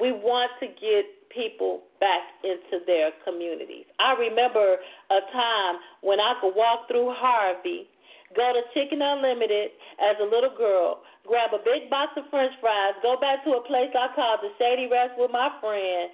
[0.00, 3.84] we want to get people back into their communities.
[4.00, 4.80] I remember
[5.12, 7.88] a time when I could walk through Harvey,
[8.32, 12.96] go to Chicken Unlimited as a little girl, grab a big box of french fries,
[13.04, 16.08] go back to a place I called the Shady Rest with my friend,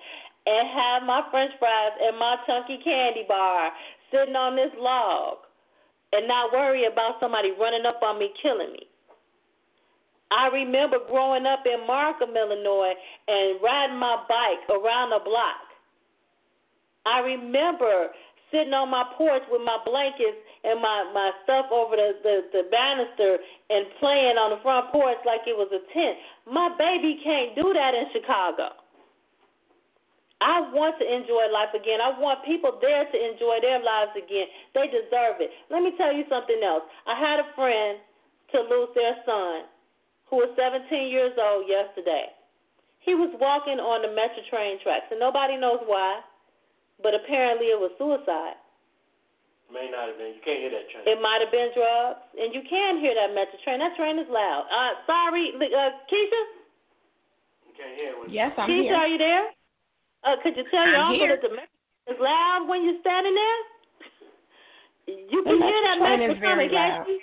[0.46, 3.70] and have my french fries and my chunky candy bar
[4.10, 5.46] sitting on this log
[6.12, 8.86] and not worry about somebody running up on me killing me.
[10.32, 12.94] I remember growing up in Markham, Illinois,
[13.28, 15.60] and riding my bike around the block.
[17.04, 18.08] I remember
[18.50, 22.62] sitting on my porch with my blankets and my my stuff over the, the the
[22.70, 26.16] banister and playing on the front porch like it was a tent.
[26.48, 28.81] My baby can't do that in Chicago.
[30.42, 32.02] I want to enjoy life again.
[32.02, 34.50] I want people there to enjoy their lives again.
[34.74, 35.54] They deserve it.
[35.70, 36.82] Let me tell you something else.
[37.06, 38.02] I had a friend
[38.50, 39.70] to lose their son
[40.26, 42.34] who was 17 years old yesterday.
[43.06, 46.22] He was walking on the Metro train tracks, and nobody knows why,
[47.02, 48.58] but apparently it was suicide.
[49.70, 50.36] May not have been.
[50.36, 51.02] You can't hear that train.
[51.06, 53.80] It might have been drugs, and you can hear that metro train.
[53.80, 54.68] That train is loud.
[54.68, 56.42] Uh, sorry, uh, Keisha.
[57.64, 58.28] You can't hear it.
[58.28, 58.92] Yes, I'm Keisha, here.
[58.92, 59.44] Keisha, are you there?
[60.24, 63.34] Uh, could you tell your I'm uncle that the metro is loud when you're standing
[63.34, 63.60] there?
[65.30, 67.20] You the can hear that train metro is very coming, can't you?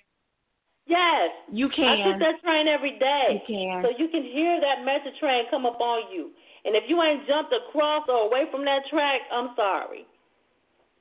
[0.89, 1.30] Yes.
[1.54, 1.86] You can.
[1.86, 3.39] I took that train every day.
[3.39, 3.84] You can.
[3.86, 6.32] So you can hear that metro train come up on you.
[6.66, 10.06] And if you ain't jumped across or away from that track, I'm sorry.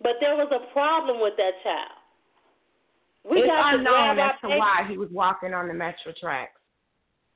[0.02, 1.98] But there was a problem with that child.
[3.28, 6.57] We it's got unknown to as to why he was walking on the metro tracks.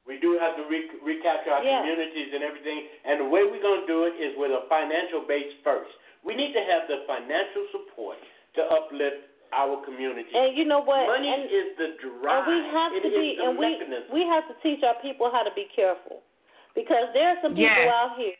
[0.02, 1.78] We do have to re- recapture our yeah.
[1.78, 5.22] communities and everything, and the way we're going to do it is with a financial
[5.22, 5.94] base first.
[6.26, 8.18] We need to have the financial support
[8.58, 10.30] to uplift our community.
[10.34, 11.06] And you know what?
[11.06, 12.46] Money and, is the drive.
[12.46, 14.10] And we have it to be, and we mechanism.
[14.10, 16.26] we have to teach our people how to be careful,
[16.74, 17.94] because there are some people Yes.
[17.94, 18.34] out here.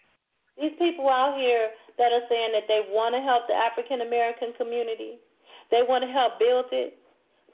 [0.58, 4.52] These people out here that are saying that they want to help the African American
[4.58, 5.22] community,
[5.70, 6.98] they want to help build it,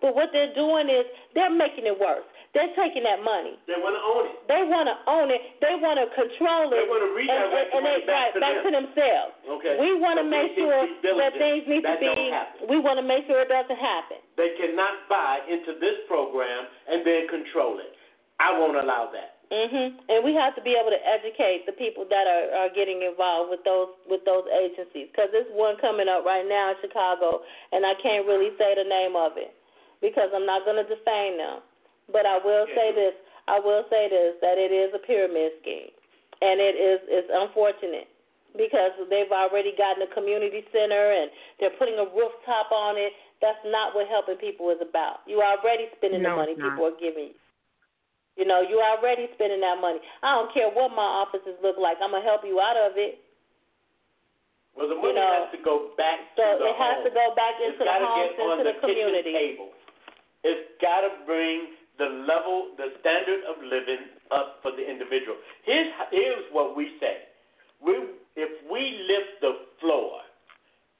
[0.00, 2.26] but what they're doing is they're making it worse.
[2.56, 3.60] They're taking that money.
[3.68, 4.36] They want to own it.
[4.48, 5.40] They want to own it.
[5.60, 6.80] They want to control it.
[6.80, 8.64] They want to and, redirect and, and money they, back right, to back them.
[8.64, 9.32] to themselves.
[9.60, 9.74] Okay.
[9.76, 11.20] We want to make sure to be diligent.
[11.20, 12.08] that things need That to
[12.64, 12.72] be.
[12.72, 14.18] We want to make sure it doesn't happen.
[14.40, 17.92] They cannot buy into this program and then control it.
[18.40, 19.38] I won't allow that.
[19.52, 19.96] Mhm.
[20.08, 23.50] And we have to be able to educate the people that are, are getting involved
[23.50, 25.08] with those with those agencies.
[25.08, 27.42] Because there's one coming up right now in Chicago,
[27.72, 29.54] and I can't really say the name of it
[30.00, 31.60] because I'm not going to defame them.
[32.12, 33.14] But I will say this.
[33.48, 35.92] I will say this that it is a pyramid scheme,
[36.40, 38.08] and it is it's unfortunate
[38.56, 41.30] because they've already gotten a community center and
[41.60, 43.12] they're putting a rooftop on it.
[43.40, 45.22] That's not what helping people is about.
[45.28, 47.38] You are already spending No, the money people are giving you.
[48.34, 49.98] You know, you're already spending that money.
[50.22, 51.98] I don't care what my offices look like.
[52.02, 53.18] I'm gonna help you out of it.
[54.74, 57.04] Well, the money You know, has to go back So to the it has home.
[57.08, 59.32] to go back It's into the got to homes, get on into the, the community.
[59.34, 59.70] table.
[60.46, 65.36] It's got to bring the level, the standard of living up for the individual.
[65.66, 67.26] Here's here's what we say:
[67.82, 67.94] we
[68.36, 70.22] if we lift the floor,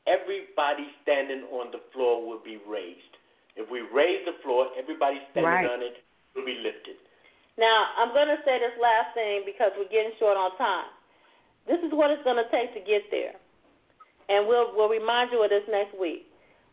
[0.07, 3.15] everybody standing on the floor will be raised.
[3.57, 5.67] If we raise the floor, everybody standing Right.
[5.71, 5.99] on it
[6.35, 6.97] will be lifted.
[7.59, 10.87] Now, I'm going to say this last thing because we're getting short on time.
[11.67, 13.35] This is what it's going to take to get there.
[14.31, 16.28] And we'll, we'll remind you of this next week.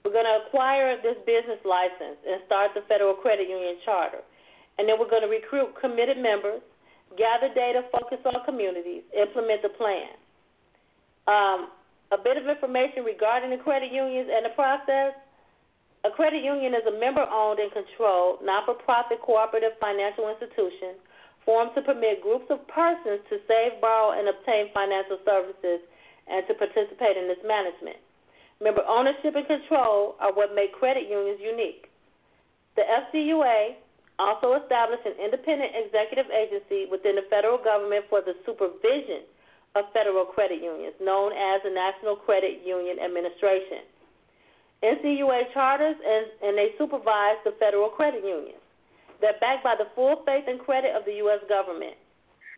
[0.06, 4.22] We're going to acquire this business license and start the Federal Credit Union Charter.
[4.78, 6.62] And then we're going to recruit committed members,
[7.18, 10.14] gather data, focus on communities, implement the plan.
[11.26, 11.74] Um,
[12.14, 15.18] a bit of information regarding the credit unions and the process.
[16.06, 21.02] A credit union is a member owned and controlled, not for profit cooperative financial institution
[21.50, 25.82] formed to permit groups of persons to save, borrow, and obtain financial services
[26.30, 28.05] and to participate in its management.
[28.62, 31.92] Member ownership and control are what make credit unions unique.
[32.76, 33.76] The FCUA
[34.20, 39.28] also established an independent executive agency within the federal government for the supervision
[39.76, 43.84] of federal credit unions, known as the National Credit Union Administration.
[44.84, 48.64] NCUA charters and, and they supervise the federal credit unions.
[49.20, 51.40] They're backed by the full faith and credit of the U.S.
[51.48, 51.96] government.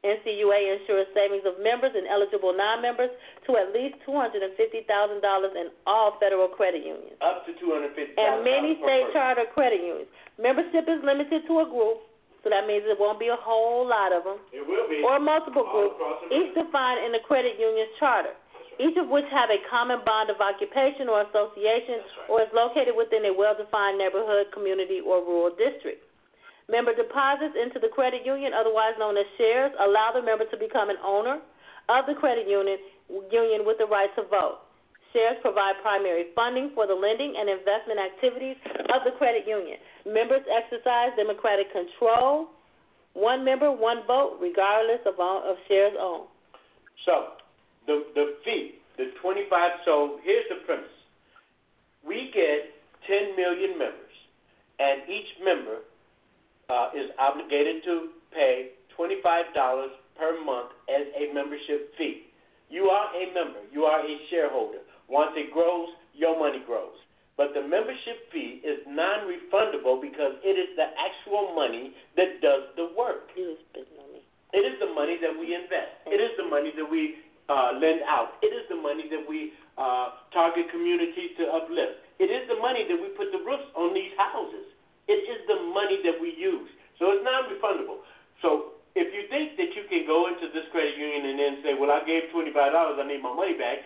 [0.06, 3.10] NCUA insures savings of members and eligible non-members
[3.50, 4.46] to at least $250,000
[4.86, 7.18] in all federal credit unions.
[7.22, 8.14] Up to two hundred fifty.
[8.14, 10.10] And many state charter credit unions.
[10.38, 12.06] Membership is limited to a group,
[12.46, 14.38] So that means it won't be a whole lot of them.
[14.54, 15.02] It will be.
[15.02, 15.98] Or multiple groups,
[16.30, 18.38] each defined in the credit union's charter,
[18.78, 22.30] each of which have a common bond of occupation or association right.
[22.30, 26.07] or is located within a well defined neighborhood, community, or rural district.
[26.68, 30.90] Member deposits into the credit union, otherwise known as shares, allow the member to become
[30.90, 31.40] an owner
[31.88, 32.78] of the credit union,
[33.32, 34.68] union with the right to vote.
[35.16, 38.60] Shares provide primary funding for the lending and investment activities
[38.92, 39.80] of the credit union.
[40.04, 42.52] Members exercise democratic control.
[43.16, 46.28] One member, one vote, regardless of, of shares owned.
[47.08, 47.40] So,
[47.88, 49.48] the the fee, the 25.
[49.86, 50.92] So here's the premise:
[52.04, 52.76] we get
[53.08, 54.16] 10 million members,
[54.78, 55.87] and each member
[56.70, 59.24] uh, is obligated to pay $25
[60.18, 62.28] per month as a membership fee.
[62.70, 63.64] You are a member.
[63.72, 64.84] You are a shareholder.
[65.08, 66.96] Once it grows, your money grows.
[67.38, 72.74] But the membership fee is non refundable because it is the actual money that does
[72.76, 73.30] the work.
[73.38, 74.22] You spending on me.
[74.52, 76.02] It is the money that we invest.
[76.10, 78.42] It is the money that we uh, lend out.
[78.42, 82.04] It is the money that we uh, target communities to uplift.
[82.18, 84.66] It is the money that we put the roofs on these houses.
[85.08, 86.70] It is the money that we use.
[87.00, 88.04] So it's non refundable.
[88.44, 91.72] So if you think that you can go into this credit union and then say,
[91.78, 93.86] well, I gave $25, I need my money back,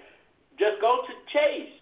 [0.55, 1.75] just go to Chase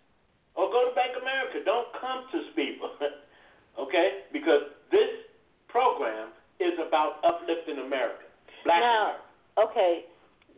[0.58, 1.62] or go to Bank America.
[1.62, 2.90] Don't come to SPIBA,
[3.86, 4.26] okay?
[4.34, 5.30] Because this
[5.70, 8.26] program is about uplifting America.
[8.66, 9.22] Black now,
[9.56, 9.70] America.
[9.70, 9.94] okay.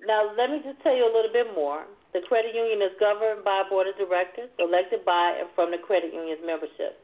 [0.08, 1.86] Now, let me just tell you a little bit more.
[2.16, 5.78] The credit union is governed by a board of directors elected by and from the
[5.78, 7.00] credit union's membership.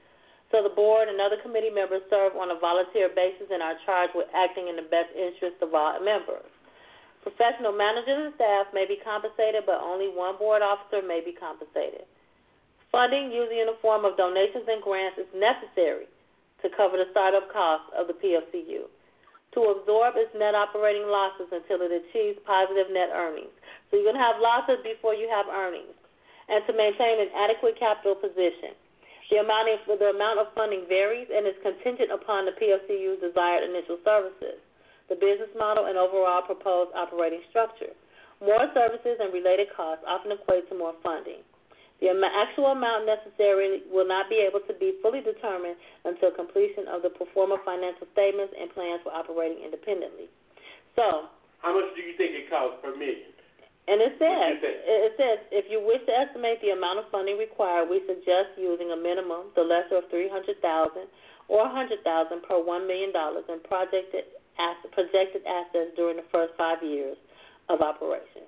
[0.52, 4.16] So the board and other committee members serve on a volunteer basis and are charged
[4.16, 6.48] with acting in the best interest of all members.
[7.20, 12.08] Professional managers and staff may be compensated, but only one board officer may be compensated.
[12.88, 16.08] Funding, usually in the form of donations and grants, is necessary
[16.64, 18.88] to cover the startup costs of the PFCU,
[19.52, 23.52] to absorb its net operating losses until it achieves positive net earnings.
[23.92, 25.92] So you're going to have losses before you have earnings,
[26.48, 28.72] and to maintain an adequate capital position.
[29.28, 33.68] The amount of, the amount of funding varies and is contingent upon the PFCU's desired
[33.68, 34.64] initial services,
[35.12, 37.92] the business model, and overall proposed operating structure.
[38.40, 41.44] More services and related costs often equate to more funding.
[42.00, 45.76] The actual amount necessary will not be able to be fully determined
[46.06, 50.30] until completion of the pro forma financial statements and plans for operating independently.
[50.96, 51.28] So,
[51.60, 53.34] how much do you think it costs per million?
[53.88, 57.88] And it says, it says, if you wish to estimate the amount of funding required,
[57.88, 61.08] we suggest using a minimum, the lesser of three hundred thousand
[61.48, 64.28] or a hundred thousand per one million dollars in projected
[64.60, 67.16] asset, projected assets during the first five years
[67.72, 68.44] of operation.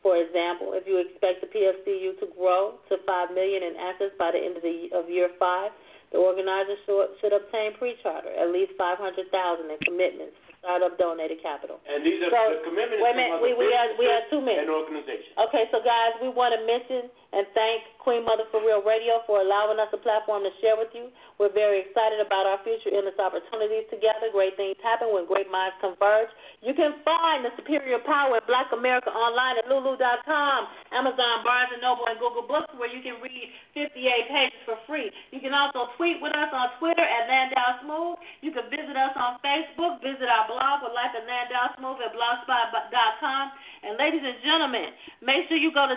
[0.00, 4.32] For example, if you expect the PFCU to grow to five million in assets by
[4.32, 5.76] the end of the of year five,
[6.08, 11.38] the organizer should, should obtain pre-charter at least five hundred thousand in commitments startup donated
[11.42, 11.78] capital.
[11.86, 14.42] And these are so, the commitments wait a minute, we, we, have, we have two
[14.42, 14.66] minutes.
[14.66, 15.34] An organization.
[15.48, 19.44] Okay, so guys, we want to mention and thank Queen Mother for Real Radio for
[19.44, 21.12] allowing us a platform to share with you.
[21.36, 24.32] We're very excited about our future this opportunities together.
[24.32, 26.32] Great things happen when great minds converge.
[26.64, 31.84] You can find the superior power of Black America online at lulu.com, Amazon, Barnes &
[31.84, 33.44] Noble, and Google Books, where you can read
[33.76, 35.12] 58 pages for free.
[35.28, 38.16] You can also tweet with us on Twitter at Landau Smooth.
[38.40, 42.16] You can visit us on Facebook, visit our blog with Life at Landau Smooth at
[42.16, 43.44] blogspot.com.
[43.84, 44.90] And ladies and gentlemen,
[45.22, 45.94] make sure you go to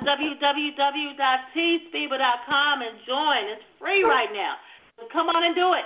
[2.02, 3.52] www.teespieber.com and join.
[3.52, 4.56] It's free right now.
[4.98, 5.86] So come on and do it.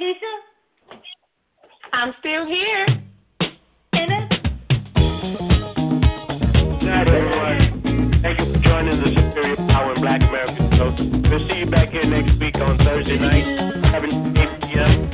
[0.00, 0.40] Keisha?
[1.92, 2.86] I'm still here.
[3.92, 4.32] In it?
[6.84, 8.20] Everyone.
[8.22, 10.90] Thank you for joining the Superior Power in Black America show.
[11.30, 13.44] We'll see you back here next week on Thursday night,
[13.92, 15.10] 7 8 p.m.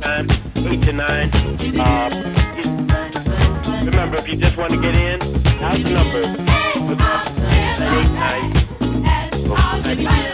[0.00, 1.32] time, 8 to 9.
[1.80, 2.08] Uh,
[3.84, 5.20] remember, if you just want to get in,
[5.60, 6.42] house number.
[9.92, 10.31] Ready?